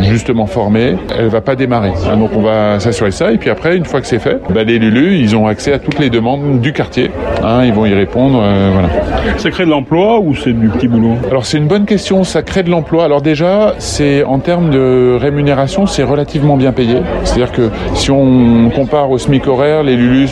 justement 0.01 0.45
formée, 0.45 0.95
elle 1.17 1.27
va 1.27 1.41
pas 1.41 1.55
démarrer. 1.55 1.91
Hein, 2.09 2.17
donc 2.17 2.31
on 2.35 2.41
va 2.41 2.79
s'assurer 2.79 3.11
ça. 3.11 3.31
Et 3.31 3.37
puis 3.37 3.49
après, 3.49 3.75
une 3.77 3.85
fois 3.85 4.01
que 4.01 4.07
c'est 4.07 4.19
fait, 4.19 4.39
bah, 4.49 4.63
les 4.63 4.79
Lulus, 4.79 5.17
ils 5.19 5.35
ont 5.35 5.47
accès 5.47 5.73
à 5.73 5.79
toutes 5.79 5.99
les 5.99 6.09
demandes 6.09 6.61
du 6.61 6.73
quartier. 6.73 7.11
Hein, 7.43 7.63
ils 7.65 7.73
vont 7.73 7.85
y 7.85 7.93
répondre. 7.93 8.39
Euh, 8.41 8.71
voilà. 8.73 8.89
Ça 9.37 9.49
crée 9.51 9.65
de 9.65 9.69
l'emploi 9.69 10.19
ou 10.19 10.35
c'est 10.35 10.53
du 10.53 10.67
petit 10.69 10.87
boulot? 10.87 11.15
Alors 11.29 11.45
c'est 11.45 11.57
une 11.57 11.67
bonne 11.67 11.85
question, 11.85 12.23
ça 12.23 12.41
crée 12.41 12.63
de 12.63 12.69
l'emploi. 12.69 13.05
Alors 13.05 13.21
déjà, 13.21 13.75
c'est 13.77 14.23
en 14.23 14.39
termes 14.39 14.69
de 14.69 15.17
rémunération, 15.19 15.85
c'est 15.85 16.03
relativement 16.03 16.57
bien 16.57 16.71
payé. 16.71 16.97
C'est-à-dire 17.23 17.51
que 17.51 17.69
si 17.93 18.11
on 18.11 18.69
compare 18.69 19.09
au 19.11 19.17
SMIC 19.17 19.47
horaire, 19.47 19.83
les 19.83 19.95
Lulus 19.95 20.29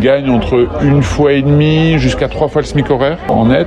gagnent 0.00 0.30
entre 0.30 0.68
une 0.82 1.02
fois 1.02 1.32
et 1.32 1.42
demie 1.42 1.98
jusqu'à 1.98 2.28
trois 2.28 2.48
fois 2.48 2.62
le 2.62 2.66
SMIC 2.66 2.90
horaire 2.90 3.18
en 3.36 3.46
net. 3.46 3.66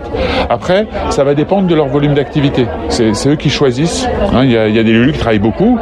Après, 0.50 0.88
ça 1.10 1.24
va 1.24 1.34
dépendre 1.34 1.68
de 1.68 1.76
leur 1.76 1.88
volume 1.88 2.14
d'activité. 2.14 2.66
C'est 2.90 3.28
eux 3.28 3.36
qui 3.36 3.50
choisissent. 3.50 4.08
Hein, 4.34 4.44
il, 4.44 4.52
y 4.52 4.58
a, 4.58 4.70
des 4.70 4.92
Lulus 4.92 5.14
qui 5.14 5.20
travaillent 5.20 5.40
beaucoup, 5.40 5.78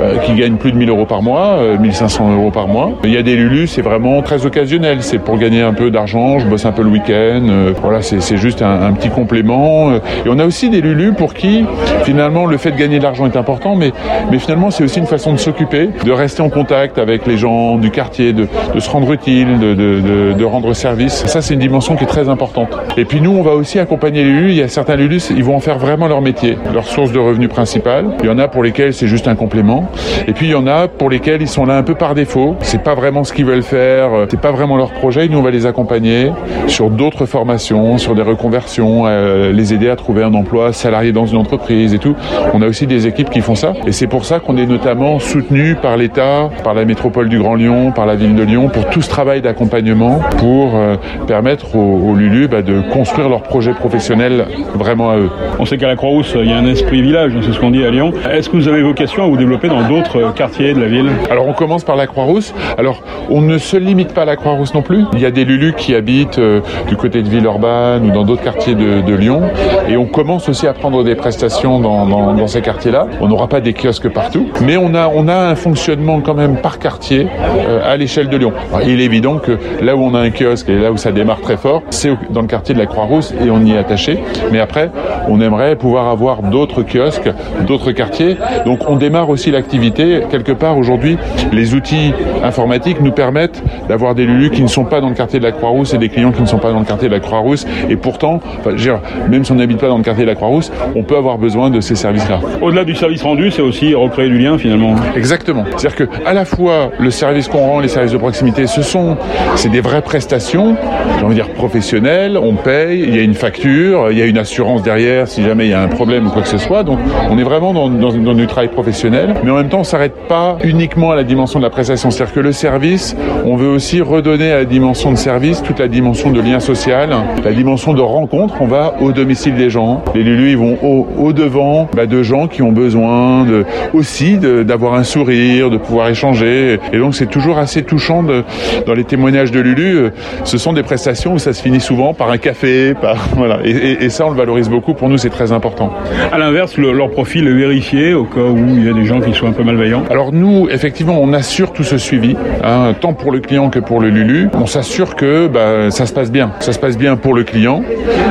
euh, 0.00 0.18
qui 0.18 0.34
gagnent 0.34 0.56
plus 0.56 0.72
de 0.72 0.76
1000 0.76 0.88
euros 0.88 1.06
par 1.06 1.22
mois, 1.22 1.56
euh, 1.58 1.78
1500 1.78 2.34
euros 2.34 2.50
par 2.50 2.68
mois. 2.68 2.92
Il 3.04 3.12
y 3.12 3.16
a 3.16 3.22
des 3.22 3.36
Lulus, 3.36 3.68
c'est 3.68 3.82
vraiment 3.82 4.22
très 4.22 4.46
occasionnel. 4.46 4.98
C'est 5.02 5.18
pour 5.18 5.38
gagner 5.38 5.62
un 5.62 5.74
peu 5.74 5.90
d'argent, 5.90 6.38
je 6.38 6.46
bosse 6.46 6.64
un 6.64 6.72
peu 6.72 6.82
le 6.82 6.90
week-end. 6.90 7.46
Euh, 7.48 7.72
voilà, 7.80 8.02
c'est 8.02 8.36
juste 8.36 8.62
un, 8.62 8.92
petit 8.92 9.10
complément. 9.10 9.92
Et 9.92 10.28
on 10.28 10.38
a 10.38 10.46
aussi 10.46 10.70
des 10.70 10.80
Lulus 10.80 11.12
pour 11.12 11.34
qui, 11.34 11.64
finalement, 12.04 12.46
le 12.46 12.56
fait 12.56 12.72
de 12.72 12.76
gagner 12.76 12.98
de 12.98 13.04
l'argent 13.04 13.26
est 13.26 13.36
important, 13.36 13.76
mais, 13.76 13.92
mais 14.30 14.38
finalement, 14.38 14.70
c'est 14.70 14.84
aussi 14.84 14.98
une 14.98 15.06
façon 15.06 15.32
de 15.32 15.38
s'occuper, 15.38 15.90
de 16.04 16.12
rester 16.12 16.42
en 16.42 16.48
contact 16.48 16.98
avec 16.98 17.26
les 17.26 17.36
gens 17.36 17.76
du 17.76 17.90
quartier, 17.90 18.32
de, 18.32 18.48
se 18.78 18.90
rendre 18.90 19.12
utile. 19.12 19.58
de, 19.58 19.74
de, 19.74 20.32
de 20.32 20.44
rendre 20.44 20.72
service. 20.72 21.24
Ça, 21.26 21.42
c'est 21.42 21.54
une 21.54 21.60
dimension 21.60 21.96
qui 21.96 22.04
est 22.04 22.08
très 22.08 22.28
importante. 22.28 22.68
Et 22.96 23.04
puis 23.04 23.20
nous, 23.20 23.27
on 23.30 23.42
va 23.42 23.52
aussi 23.52 23.78
accompagner 23.78 24.24
les 24.24 24.30
Lulus. 24.30 24.50
Il 24.50 24.58
y 24.58 24.62
a 24.62 24.68
certains 24.68 24.96
Lulus, 24.96 25.30
ils 25.30 25.44
vont 25.44 25.56
en 25.56 25.60
faire 25.60 25.78
vraiment 25.78 26.08
leur 26.08 26.20
métier, 26.20 26.56
leur 26.72 26.86
source 26.86 27.12
de 27.12 27.18
revenus 27.18 27.48
principale. 27.48 28.06
Il 28.20 28.26
y 28.26 28.30
en 28.30 28.38
a 28.38 28.48
pour 28.48 28.62
lesquels 28.62 28.94
c'est 28.94 29.06
juste 29.06 29.28
un 29.28 29.34
complément. 29.34 29.90
Et 30.26 30.32
puis 30.32 30.46
il 30.46 30.50
y 30.50 30.54
en 30.54 30.66
a 30.66 30.88
pour 30.88 31.10
lesquels 31.10 31.42
ils 31.42 31.48
sont 31.48 31.64
là 31.64 31.76
un 31.76 31.82
peu 31.82 31.94
par 31.94 32.14
défaut. 32.14 32.56
C'est 32.60 32.82
pas 32.82 32.94
vraiment 32.94 33.24
ce 33.24 33.32
qu'ils 33.32 33.44
veulent 33.44 33.62
faire, 33.62 34.10
c'est 34.30 34.40
pas 34.40 34.52
vraiment 34.52 34.76
leur 34.76 34.90
projet. 34.92 35.28
Nous, 35.28 35.38
on 35.38 35.42
va 35.42 35.50
les 35.50 35.66
accompagner 35.66 36.30
sur 36.66 36.90
d'autres 36.90 37.26
formations, 37.26 37.98
sur 37.98 38.14
des 38.14 38.22
reconversions, 38.22 39.04
euh, 39.06 39.52
les 39.52 39.74
aider 39.74 39.90
à 39.90 39.96
trouver 39.96 40.22
un 40.22 40.34
emploi 40.34 40.72
salarié 40.72 41.12
dans 41.12 41.26
une 41.26 41.38
entreprise 41.38 41.94
et 41.94 41.98
tout. 41.98 42.14
On 42.54 42.62
a 42.62 42.66
aussi 42.66 42.86
des 42.86 43.06
équipes 43.06 43.30
qui 43.30 43.40
font 43.40 43.54
ça. 43.54 43.72
Et 43.86 43.92
c'est 43.92 44.06
pour 44.06 44.24
ça 44.24 44.38
qu'on 44.40 44.56
est 44.56 44.66
notamment 44.66 45.18
soutenu 45.18 45.74
par 45.74 45.96
l'État, 45.96 46.50
par 46.62 46.74
la 46.74 46.84
métropole 46.84 47.28
du 47.28 47.38
Grand 47.38 47.54
Lyon, 47.54 47.92
par 47.92 48.06
la 48.06 48.14
ville 48.14 48.34
de 48.34 48.42
Lyon, 48.42 48.68
pour 48.68 48.88
tout 48.88 49.02
ce 49.02 49.08
travail 49.08 49.40
d'accompagnement 49.40 50.20
pour 50.38 50.76
euh, 50.76 50.96
permettre 51.26 51.76
aux, 51.76 52.14
Lulu 52.14 52.48
bah, 52.48 52.62
de 52.62 52.80
construire 52.90 53.17
leur 53.26 53.42
projet 53.42 53.72
professionnel 53.72 54.46
vraiment 54.74 55.10
à 55.10 55.16
eux. 55.16 55.30
On 55.58 55.64
sait 55.64 55.78
qu'à 55.78 55.88
la 55.88 55.96
Croix-Rousse, 55.96 56.36
il 56.38 56.50
y 56.50 56.52
a 56.52 56.58
un 56.58 56.66
esprit 56.66 57.02
village, 57.02 57.32
c'est 57.42 57.52
ce 57.52 57.58
qu'on 57.58 57.70
dit 57.70 57.84
à 57.84 57.90
Lyon. 57.90 58.12
Est-ce 58.30 58.48
que 58.48 58.56
vous 58.56 58.68
avez 58.68 58.82
vocation 58.82 59.24
à 59.24 59.26
vous 59.26 59.36
développer 59.36 59.68
dans 59.68 59.88
d'autres 59.88 60.32
quartiers 60.34 60.74
de 60.74 60.80
la 60.80 60.88
ville? 60.88 61.10
Alors 61.30 61.48
on 61.48 61.54
commence 61.54 61.84
par 61.84 61.96
la 61.96 62.06
Croix-Rousse. 62.06 62.54
Alors 62.76 63.02
on 63.30 63.40
ne 63.40 63.58
se 63.58 63.76
limite 63.76 64.12
pas 64.14 64.22
à 64.22 64.26
la 64.26 64.36
Croix-Rousse 64.36 64.74
non 64.74 64.82
plus. 64.82 65.04
Il 65.14 65.20
y 65.20 65.26
a 65.26 65.30
des 65.30 65.44
Lulu 65.44 65.72
qui 65.72 65.94
habitent 65.94 66.38
euh, 66.38 66.60
du 66.88 66.96
côté 66.96 67.22
de 67.22 67.28
Villeurbanne 67.28 68.06
ou 68.06 68.12
dans 68.12 68.24
d'autres 68.24 68.42
quartiers 68.42 68.74
de, 68.74 69.00
de, 69.00 69.14
Lyon. 69.14 69.42
Et 69.88 69.96
on 69.96 70.04
commence 70.04 70.48
aussi 70.48 70.66
à 70.66 70.72
prendre 70.72 71.02
des 71.02 71.14
prestations 71.14 71.80
dans, 71.80 72.06
dans, 72.06 72.34
dans 72.34 72.46
ces 72.46 72.60
quartiers-là. 72.60 73.06
On 73.20 73.28
n'aura 73.28 73.48
pas 73.48 73.60
des 73.60 73.72
kiosques 73.72 74.10
partout, 74.10 74.48
mais 74.62 74.76
on 74.76 74.94
a, 74.94 75.08
on 75.08 75.26
a 75.28 75.34
un 75.34 75.54
fonctionnement 75.54 76.20
quand 76.20 76.34
même 76.34 76.56
par 76.60 76.78
quartier 76.78 77.26
euh, 77.66 77.80
à 77.84 77.96
l'échelle 77.96 78.28
de 78.28 78.36
Lyon. 78.36 78.52
Alors, 78.68 78.86
il 78.86 79.00
est 79.00 79.04
évident 79.04 79.38
que 79.38 79.58
là 79.80 79.96
où 79.96 80.02
on 80.02 80.14
a 80.14 80.20
un 80.20 80.30
kiosque 80.30 80.68
et 80.68 80.78
là 80.78 80.92
où 80.92 80.96
ça 80.96 81.12
démarre 81.12 81.40
très 81.40 81.56
fort, 81.56 81.82
c'est 81.90 82.10
dans 82.30 82.42
le 82.42 82.46
quartier 82.46 82.74
de 82.74 82.78
la 82.78 82.86
Croix-Rousse 82.86 83.07
et 83.44 83.50
on 83.50 83.64
y 83.64 83.72
est 83.72 83.78
attaché. 83.78 84.18
Mais 84.52 84.60
après, 84.60 84.90
on 85.28 85.40
aimerait 85.40 85.76
pouvoir 85.76 86.08
avoir 86.08 86.42
d'autres 86.42 86.82
kiosques, 86.82 87.30
d'autres 87.66 87.92
quartiers. 87.92 88.36
Donc 88.64 88.80
on 88.88 88.96
démarre 88.96 89.30
aussi 89.30 89.50
l'activité. 89.50 90.22
Quelque 90.30 90.52
part 90.52 90.76
aujourd'hui, 90.76 91.18
les 91.52 91.74
outils 91.74 92.12
informatiques 92.44 93.00
nous 93.00 93.12
permettent 93.12 93.62
d'avoir 93.88 94.14
des 94.14 94.26
Lulu 94.26 94.50
qui 94.50 94.62
ne 94.62 94.68
sont 94.68 94.84
pas 94.84 95.00
dans 95.00 95.08
le 95.08 95.14
quartier 95.14 95.38
de 95.38 95.44
la 95.44 95.52
Croix-Rousse 95.52 95.94
et 95.94 95.98
des 95.98 96.08
clients 96.08 96.32
qui 96.32 96.42
ne 96.42 96.46
sont 96.46 96.58
pas 96.58 96.72
dans 96.72 96.80
le 96.80 96.84
quartier 96.84 97.08
de 97.08 97.14
la 97.14 97.20
Croix-Rousse. 97.20 97.66
Et 97.88 97.96
pourtant, 97.96 98.40
enfin, 98.60 98.74
dire, 98.74 99.00
même 99.28 99.44
si 99.44 99.52
on 99.52 99.56
n'habite 99.56 99.78
pas 99.78 99.88
dans 99.88 99.98
le 99.98 100.04
quartier 100.04 100.24
de 100.24 100.28
la 100.28 100.34
Croix-Rousse, 100.34 100.70
on 100.94 101.02
peut 101.02 101.16
avoir 101.16 101.38
besoin 101.38 101.70
de 101.70 101.80
ces 101.80 101.94
services-là. 101.94 102.40
Au-delà 102.60 102.84
du 102.84 102.94
service 102.94 103.22
rendu, 103.22 103.50
c'est 103.50 103.62
aussi 103.62 103.94
recréer 103.94 104.28
du 104.28 104.38
lien 104.38 104.58
finalement. 104.58 104.94
Exactement. 105.16 105.64
C'est-à-dire 105.76 105.96
que 106.08 106.26
à 106.26 106.34
la 106.34 106.44
fois 106.44 106.90
le 106.98 107.10
service 107.10 107.48
qu'on 107.48 107.58
rend, 107.66 107.80
les 107.80 107.88
services 107.88 108.12
de 108.12 108.18
proximité, 108.18 108.66
ce 108.66 108.82
sont 108.82 109.16
c'est 109.56 109.70
des 109.70 109.80
vraies 109.80 110.02
prestations, 110.02 110.76
j'ai 111.18 111.24
envie 111.24 111.36
de 111.36 111.42
dire 111.42 111.52
professionnelles. 111.52 112.38
On 112.40 112.54
paye, 112.54 112.97
il 112.98 113.14
y 113.14 113.18
a 113.18 113.22
une 113.22 113.34
facture, 113.34 114.10
il 114.10 114.18
y 114.18 114.22
a 114.22 114.26
une 114.26 114.38
assurance 114.38 114.82
derrière 114.82 115.28
si 115.28 115.42
jamais 115.42 115.66
il 115.66 115.70
y 115.70 115.74
a 115.74 115.80
un 115.80 115.88
problème 115.88 116.26
ou 116.26 116.30
quoi 116.30 116.42
que 116.42 116.48
ce 116.48 116.58
soit. 116.58 116.82
Donc 116.82 116.98
on 117.30 117.38
est 117.38 117.42
vraiment 117.42 117.72
dans, 117.72 117.88
du 117.88 118.46
travail 118.46 118.68
professionnel, 118.68 119.34
mais 119.44 119.50
en 119.50 119.56
même 119.56 119.68
temps 119.68 119.80
on 119.80 119.84
s'arrête 119.84 120.14
pas 120.28 120.58
uniquement 120.64 121.10
à 121.10 121.16
la 121.16 121.24
dimension 121.24 121.58
de 121.58 121.64
la 121.64 121.70
prestation. 121.70 122.10
C'est-à-dire 122.10 122.34
que 122.34 122.40
le 122.40 122.52
service, 122.52 123.16
on 123.44 123.56
veut 123.56 123.68
aussi 123.68 124.00
redonner 124.00 124.52
à 124.52 124.58
la 124.58 124.64
dimension 124.64 125.10
de 125.10 125.16
service 125.16 125.62
toute 125.62 125.78
la 125.78 125.88
dimension 125.88 126.30
de 126.30 126.40
lien 126.40 126.60
social, 126.60 127.10
la 127.44 127.52
dimension 127.52 127.94
de 127.94 128.00
rencontre. 128.00 128.54
On 128.60 128.66
va 128.66 128.94
au 129.00 129.12
domicile 129.12 129.54
des 129.54 129.70
gens. 129.70 130.02
Les 130.14 130.22
Lulu, 130.22 130.50
ils 130.50 130.58
vont 130.58 130.78
au, 130.82 131.32
devant 131.32 131.88
bah, 131.94 132.06
de 132.06 132.22
gens 132.22 132.46
qui 132.48 132.62
ont 132.62 132.72
besoin 132.72 133.46
aussi 133.92 134.38
d'avoir 134.38 134.94
un 134.94 135.04
sourire, 135.04 135.70
de 135.70 135.76
pouvoir 135.76 136.08
échanger. 136.08 136.78
Et 136.92 136.98
donc 136.98 137.14
c'est 137.14 137.26
toujours 137.26 137.58
assez 137.58 137.82
touchant 137.82 138.22
dans 138.22 138.94
les 138.94 139.04
témoignages 139.04 139.50
de 139.50 139.60
Lulu. 139.60 140.10
Ce 140.44 140.58
sont 140.58 140.72
des 140.72 140.82
prestations 140.82 141.34
où 141.34 141.38
ça 141.38 141.52
se 141.52 141.62
finit 141.62 141.80
souvent 141.80 142.14
par 142.14 142.30
un 142.30 142.38
café, 142.38 142.87
par 142.94 143.16
voilà. 143.36 143.58
Et, 143.64 143.70
et, 143.70 144.04
et 144.04 144.10
ça, 144.10 144.26
on 144.26 144.30
le 144.30 144.36
valorise 144.36 144.68
beaucoup. 144.68 144.94
Pour 144.94 145.08
nous, 145.08 145.18
c'est 145.18 145.30
très 145.30 145.52
important. 145.52 145.92
À 146.32 146.38
l'inverse, 146.38 146.76
le, 146.76 146.92
leur 146.92 147.10
profil 147.10 147.46
est 147.46 147.52
vérifié 147.52 148.14
au 148.14 148.24
cas 148.24 148.40
où 148.40 148.56
il 148.56 148.86
y 148.86 148.90
a 148.90 148.92
des 148.92 149.04
gens 149.04 149.20
qui 149.20 149.32
sont 149.32 149.46
un 149.46 149.52
peu 149.52 149.62
malveillants. 149.62 150.04
Alors 150.10 150.32
nous, 150.32 150.68
effectivement, 150.70 151.18
on 151.20 151.32
assure 151.32 151.72
tout 151.72 151.84
ce 151.84 151.98
suivi, 151.98 152.36
hein, 152.62 152.94
tant 153.00 153.12
pour 153.12 153.32
le 153.32 153.40
client 153.40 153.70
que 153.70 153.78
pour 153.78 154.00
le 154.00 154.10
Lulu. 154.10 154.48
On 154.54 154.66
s'assure 154.66 155.14
que 155.14 155.48
bah, 155.48 155.90
ça 155.90 156.06
se 156.06 156.12
passe 156.12 156.30
bien. 156.30 156.52
Ça 156.60 156.72
se 156.72 156.78
passe 156.78 156.96
bien 156.96 157.16
pour 157.16 157.34
le 157.34 157.44
client. 157.44 157.82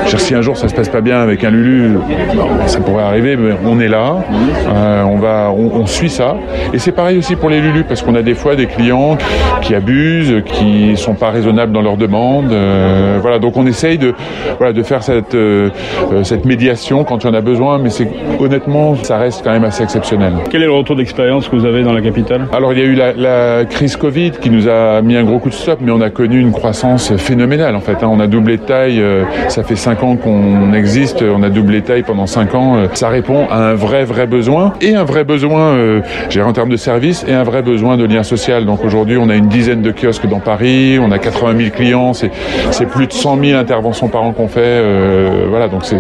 Dire, 0.08 0.20
si 0.20 0.34
un 0.36 0.42
jour 0.42 0.58
ça 0.58 0.68
se 0.68 0.76
passe 0.76 0.90
pas 0.90 1.02
bien 1.02 1.20
avec 1.20 1.44
un 1.44 1.52
Lulu, 1.52 1.98
ça 2.66 2.80
pourrait 2.80 3.04
arriver, 3.04 3.36
mais 3.36 3.54
on 3.66 3.80
est 3.80 3.88
là. 3.88 4.16
Euh, 4.68 5.04
on 5.04 5.18
va, 5.18 5.52
on, 5.52 5.82
on, 5.82 5.86
suit 5.86 6.10
ça. 6.10 6.36
Et 6.74 6.80
c'est 6.80 6.92
pareil 6.92 7.18
aussi 7.18 7.36
pour 7.36 7.50
les 7.50 7.62
Lulu, 7.62 7.84
parce 7.84 8.02
qu'on 8.02 8.16
a 8.16 8.22
des 8.22 8.36
fois 8.36 8.56
des 8.56 8.68
clients 8.68 9.18
qui 9.62 9.76
abusent, 9.76 10.44
qui 10.46 10.96
sont 10.96 11.14
pas 11.14 11.32
raisonnables 11.32 11.72
dans 11.72 11.82
leurs 11.82 11.98
demandes. 11.98 12.52
Euh, 12.52 13.18
voilà, 13.22 13.40
donc 13.40 13.58
on 13.58 13.66
essaye 13.66 13.98
de, 13.98 14.14
voilà, 14.58 14.74
de 14.74 14.84
faire 14.84 15.04
cette, 15.04 15.36
euh, 15.36 15.70
cette 16.24 16.46
médiation 16.46 17.04
quand 17.04 17.24
il 17.24 17.28
y 17.28 17.30
en 17.30 17.34
a 17.34 17.42
besoin, 17.42 17.78
mais 17.78 17.90
c'est 17.90 18.08
honnêtement, 18.40 18.96
ça 18.96 19.18
reste 19.18 19.44
quand 19.44 19.52
même 19.52 19.64
assez 19.64 19.84
exceptionnel. 19.84 20.34
Quel 20.50 20.64
est 20.64 20.66
le 20.68 20.72
retour 20.72 20.96
d'expérience 20.96 21.48
que 21.48 21.56
vous 21.56 21.66
avez 21.66 21.84
dans 21.84 21.94
la 21.94 22.02
capitale? 22.02 22.48
Alors 22.54 22.74
il 22.74 22.80
y 22.80 22.82
a 22.82 22.86
eu 22.86 22.96
la, 22.96 23.14
la, 23.14 23.66
crise 23.66 23.96
Covid 23.96 24.32
qui 24.32 24.50
nous 24.50 24.68
a 24.68 25.02
mis 25.02 25.16
un 25.16 25.24
gros 25.24 25.40
coup 25.40 25.50
de 25.50 25.54
stop, 25.54 25.80
mais 25.82 25.92
on 25.92 26.02
a 26.02 26.10
connu 26.10 26.40
une 26.40 26.52
croissance 26.52 27.16
phénoménale 27.18 27.76
en 27.76 27.82
fait. 27.82 28.04
Hein. 28.04 28.10
On 28.12 28.20
a 28.20 28.28
doublé 28.28 28.58
de 28.58 28.64
taille, 28.64 29.02
euh, 29.02 29.24
ça 29.50 29.64
fait 29.64 29.76
cinq 29.76 30.04
ans 30.04 30.16
qu'on 30.16 30.74
existe, 30.74 31.22
on 31.24 31.44
a 31.44 31.50
doublé 31.50 31.82
de 31.82 31.86
taille 31.86 32.04
pendant 32.04 32.26
cinq 32.26 32.56
ans. 32.56 32.78
Euh, 32.78 32.88
ça 32.94 33.10
répond 33.10 33.48
à 33.50 33.58
un 33.58 33.74
vrai 33.74 34.04
vrai 34.04 34.28
besoin 34.28 34.74
et 34.82 34.96
un 34.96 35.04
vrai 35.04 35.24
besoin, 35.24 35.76
euh, 35.76 36.02
en 36.44 36.54
termes 36.54 36.70
de 36.70 36.78
services 36.78 37.26
et 37.28 37.34
un 37.34 37.44
vrai 37.44 37.62
besoin 37.62 37.98
de 37.98 38.06
lien 38.06 38.24
social. 38.24 38.66
Donc 38.66 38.84
aujourd'hui, 38.84 39.18
on 39.18 39.30
a 39.30 39.36
une 39.36 39.48
dizaine 39.48 39.82
de 39.82 39.92
kiosques 39.92 40.28
dans 40.28 40.40
Paris, 40.40 41.00
on 41.00 41.12
a 41.12 41.20
80 41.20 41.58
000 41.58 41.70
clients, 41.72 42.14
c'est 42.14 42.86
plus 42.86 43.08
de 43.08 43.14
100 43.14 43.44
000 43.44 43.60
interventions 43.60 44.08
par 44.08 44.24
an 44.24 44.32
qu'on 44.38 44.48
fait. 44.48 44.62
Euh, 44.62 45.48
voilà, 45.50 45.68
donc 45.68 45.84
c'est 45.84 46.00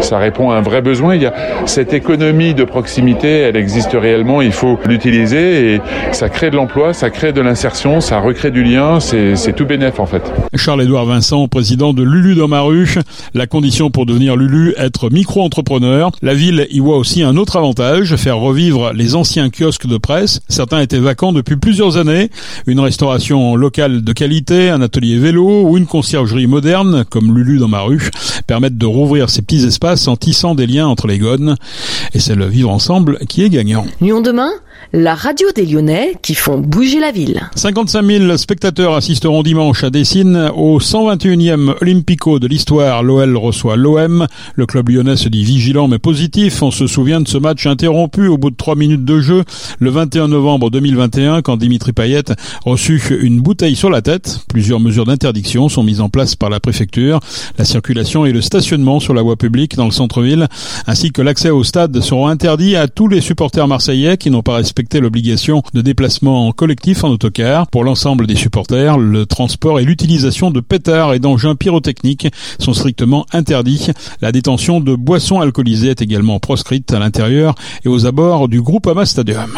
ça 0.00 0.18
répond 0.18 0.50
à 0.50 0.56
un 0.56 0.62
vrai 0.62 0.80
besoin. 0.80 1.14
Il 1.16 1.22
y 1.22 1.26
a 1.26 1.34
cette 1.66 1.92
économie 1.92 2.54
de 2.54 2.64
proximité, 2.64 3.28
elle 3.28 3.56
existe 3.56 3.92
réellement. 3.92 4.40
Il 4.40 4.52
faut 4.52 4.78
l'utiliser 4.86 5.74
et 5.74 5.80
ça 6.12 6.28
crée 6.28 6.50
de 6.50 6.56
l'emploi, 6.56 6.92
ça 6.92 7.10
crée 7.10 7.32
de 7.32 7.40
l'insertion, 7.40 8.00
ça 8.00 8.20
recrée 8.20 8.50
du 8.50 8.62
lien. 8.62 9.00
C'est 9.00 9.54
tout 9.54 9.66
bénéf 9.66 10.00
en 10.00 10.06
fait. 10.06 10.22
Charles-Édouard 10.54 11.06
Vincent, 11.06 11.48
président 11.48 11.92
de 11.92 12.02
Lulu 12.02 12.34
dans 12.34 12.48
ma 12.48 12.60
rue. 12.60 12.94
La 13.34 13.46
condition 13.46 13.90
pour 13.90 14.06
devenir 14.06 14.36
Lulu, 14.36 14.74
être 14.78 15.10
micro-entrepreneur. 15.10 16.12
La 16.22 16.34
ville 16.34 16.66
y 16.70 16.80
voit 16.80 16.96
aussi 16.96 17.22
un 17.22 17.36
autre 17.36 17.56
avantage, 17.56 18.16
faire 18.16 18.38
revivre 18.38 18.92
les 18.94 19.14
anciens 19.14 19.50
kiosques 19.50 19.86
de 19.86 19.98
presse. 19.98 20.40
Certains 20.48 20.80
étaient 20.80 20.98
vacants 20.98 21.32
depuis 21.32 21.56
plusieurs 21.56 21.96
années. 21.96 22.30
Une 22.66 22.80
restauration 22.80 23.56
locale 23.56 24.04
de 24.04 24.12
qualité, 24.12 24.70
un 24.70 24.82
atelier 24.82 25.18
vélo 25.18 25.62
ou 25.64 25.76
une 25.76 25.86
conciergerie 25.86 26.46
moderne, 26.46 27.04
comme 27.08 27.36
Lulu 27.36 27.58
dans 27.62 27.68
ma 27.68 27.80
rue, 27.80 28.10
permettent 28.46 28.76
de 28.76 28.86
rouvrir 28.86 29.30
ces 29.30 29.40
petits 29.40 29.64
espaces 29.64 30.08
en 30.08 30.16
tissant 30.16 30.54
des 30.54 30.66
liens 30.66 30.86
entre 30.88 31.06
les 31.06 31.18
gones. 31.18 31.56
Et 32.12 32.18
c'est 32.18 32.34
le 32.34 32.46
vivre 32.46 32.70
ensemble 32.70 33.18
qui 33.28 33.42
est 33.42 33.50
gagnant. 33.50 33.86
Lyon 34.00 34.20
demain? 34.20 34.50
La 34.92 35.14
radio 35.14 35.48
des 35.54 35.64
Lyonnais 35.64 36.14
qui 36.20 36.34
font 36.34 36.58
bouger 36.58 37.00
la 37.00 37.12
ville. 37.12 37.48
55 37.54 38.04
000 38.04 38.36
spectateurs 38.36 38.94
assisteront 38.94 39.42
dimanche 39.42 39.84
à 39.84 39.90
Dessine 39.90 40.50
au 40.54 40.78
121e 40.80 41.74
Olympico 41.80 42.38
de 42.38 42.46
l'histoire. 42.46 43.02
L'OL 43.02 43.36
reçoit 43.36 43.76
l'OM. 43.76 44.26
Le 44.54 44.66
club 44.66 44.90
lyonnais 44.90 45.16
se 45.16 45.28
dit 45.28 45.44
vigilant 45.44 45.88
mais 45.88 45.98
positif. 45.98 46.62
On 46.62 46.70
se 46.70 46.86
souvient 46.86 47.20
de 47.20 47.28
ce 47.28 47.38
match 47.38 47.66
interrompu 47.66 48.26
au 48.26 48.36
bout 48.36 48.50
de 48.50 48.56
3 48.56 48.74
minutes 48.74 49.04
de 49.04 49.20
jeu 49.20 49.44
le 49.78 49.90
21 49.90 50.28
novembre 50.28 50.70
2021 50.70 51.42
quand 51.42 51.56
Dimitri 51.56 51.92
Payet 51.92 52.24
reçut 52.64 53.00
une 53.22 53.40
bouteille 53.40 53.76
sur 53.76 53.88
la 53.88 54.02
tête. 54.02 54.40
Plusieurs 54.48 54.80
mesures 54.80 55.06
d'interdiction 55.06 55.68
sont 55.68 55.82
mises 55.82 56.00
en 56.00 56.08
place 56.08 56.36
par 56.36 56.50
la 56.50 56.60
préfecture. 56.60 57.20
La 57.56 57.64
circulation 57.64 58.26
et 58.26 58.32
le 58.32 58.42
stationnement 58.42 59.00
sur 59.00 59.14
la 59.14 59.22
voie 59.22 59.36
publique 59.36 59.76
dans 59.76 59.86
le 59.86 59.90
centre-ville 59.90 60.48
ainsi 60.86 61.12
que 61.12 61.22
l'accès 61.22 61.50
au 61.50 61.64
stade 61.64 62.00
seront 62.00 62.26
interdits 62.26 62.76
à 62.76 62.88
tous 62.88 63.08
les 63.08 63.20
supporters 63.20 63.68
marseillais 63.68 64.16
qui 64.16 64.30
n'ont 64.30 64.42
pas 64.42 64.56
respecté 64.56 64.71
l'obligation 65.00 65.62
de 65.74 65.80
déplacement 65.80 66.52
collectif 66.52 67.04
en 67.04 67.08
autocar. 67.08 67.66
Pour 67.68 67.84
l'ensemble 67.84 68.26
des 68.26 68.34
supporters, 68.34 68.98
le 68.98 69.26
transport 69.26 69.80
et 69.80 69.84
l'utilisation 69.84 70.50
de 70.50 70.60
pétards 70.60 71.14
et 71.14 71.18
d'engins 71.18 71.54
pyrotechniques 71.54 72.28
sont 72.58 72.72
strictement 72.74 73.26
interdits. 73.32 73.88
La 74.20 74.32
détention 74.32 74.80
de 74.80 74.94
boissons 74.94 75.40
alcoolisées 75.40 75.90
est 75.90 76.02
également 76.02 76.38
proscrite 76.40 76.92
à 76.92 76.98
l'intérieur 76.98 77.54
et 77.84 77.88
aux 77.88 78.06
abords 78.06 78.48
du 78.48 78.60
groupe 78.60 78.86
Ama 78.86 79.06
Stadium. 79.06 79.50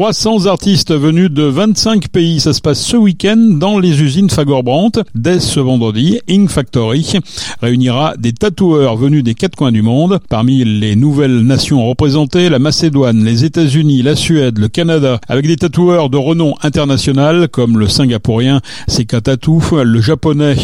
300 0.00 0.46
artistes 0.46 0.94
venus 0.94 1.30
de 1.30 1.42
25 1.42 2.08
pays. 2.08 2.40
Ça 2.40 2.54
se 2.54 2.62
passe 2.62 2.82
ce 2.82 2.96
week-end 2.96 3.36
dans 3.36 3.78
les 3.78 4.00
usines 4.00 4.30
Fagorbrandt. 4.30 5.02
Dès 5.14 5.40
ce 5.40 5.60
vendredi, 5.60 6.20
Ink 6.26 6.48
Factory 6.48 7.18
réunira 7.60 8.14
des 8.16 8.32
tatoueurs 8.32 8.96
venus 8.96 9.22
des 9.22 9.34
quatre 9.34 9.56
coins 9.56 9.72
du 9.72 9.82
monde. 9.82 10.18
Parmi 10.30 10.64
les 10.64 10.96
nouvelles 10.96 11.40
nations 11.40 11.86
représentées, 11.86 12.48
la 12.48 12.58
Macédoine, 12.58 13.22
les 13.22 13.44
États-Unis, 13.44 14.00
la 14.00 14.16
Suède, 14.16 14.56
le 14.56 14.68
Canada, 14.68 15.20
avec 15.28 15.46
des 15.46 15.56
tatoueurs 15.56 16.08
de 16.08 16.16
renom 16.16 16.54
international 16.62 17.48
comme 17.48 17.78
le 17.78 17.86
singapourien 17.86 18.62
Seka 18.88 19.20
Tattoo, 19.20 19.60
le 19.84 20.00
japonais 20.00 20.56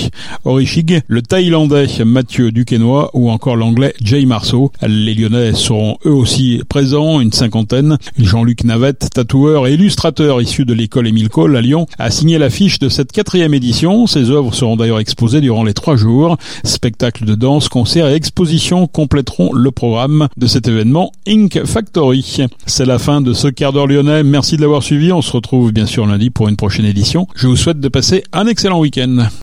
Orishig, 0.47 1.03
le 1.09 1.21
thaïlandais 1.21 1.89
Mathieu 2.07 2.53
Duquesnoy 2.53 3.11
ou 3.13 3.31
encore 3.31 3.57
l'anglais 3.57 3.93
Jay 4.01 4.25
Marceau. 4.25 4.73
Les 4.81 5.15
Lyonnais 5.15 5.53
seront 5.53 5.99
eux 6.07 6.15
aussi 6.15 6.63
présents, 6.71 7.21
une 7.21 7.33
cinquantaine. 7.33 7.99
Jean-Luc 8.19 8.65
Navette, 8.65 9.11
tatoueur 9.27 9.67
et 9.67 9.75
illustrateur 9.75 10.41
issu 10.41 10.65
de 10.65 10.73
l'école 10.73 11.09
Émile 11.09 11.29
Cole 11.29 11.57
à 11.57 11.61
Lyon, 11.61 11.87
a 11.99 12.11
signé 12.13 12.39
l'affiche 12.39 12.79
de 12.79 12.89
cette 12.89 13.11
quatrième 13.11 13.55
édition. 13.55 14.07
Ses 14.07 14.31
œuvres 14.31 14.55
seront 14.55 14.77
d'ailleurs 14.77 15.01
exposées 15.01 15.41
durant 15.41 15.65
les 15.65 15.75
trois 15.75 15.97
jours. 15.97 16.37
Spectacles 16.63 17.25
de 17.25 17.35
danse, 17.35 17.69
concerts 17.69 18.07
et 18.09 18.15
expositions 18.15 18.87
compléteront 18.87 19.53
le 19.53 19.73
programme 19.73 20.29
de 20.37 20.47
cet 20.47 20.69
événement 20.69 21.11
Ink 21.27 21.65
Factory. 21.65 22.47
C'est 22.67 22.87
la 22.87 23.01
fin 23.01 23.21
de 23.21 23.33
ce 23.33 23.49
quart 23.49 23.73
d'heure 23.73 23.89
lyonnais. 23.89 24.23
Merci 24.23 24.57
de 24.57 24.63
l'avoir 24.63 24.85
suivi. 24.85 25.11
On 25.13 25.23
se 25.23 25.33
retrouve 25.33 25.73
bien 25.73 25.87
sûr 25.87 26.07
lundi 26.07 26.31
pour 26.31 26.49
une 26.49 26.57
prochaine 26.57 26.85
édition. 26.85 27.27
Je 27.35 27.49
vous 27.49 27.57
souhaite 27.57 27.81
de 27.81 27.89
passer 27.89 28.23
un 28.33 28.47
excellent 28.47 28.79
week-end. 28.79 29.27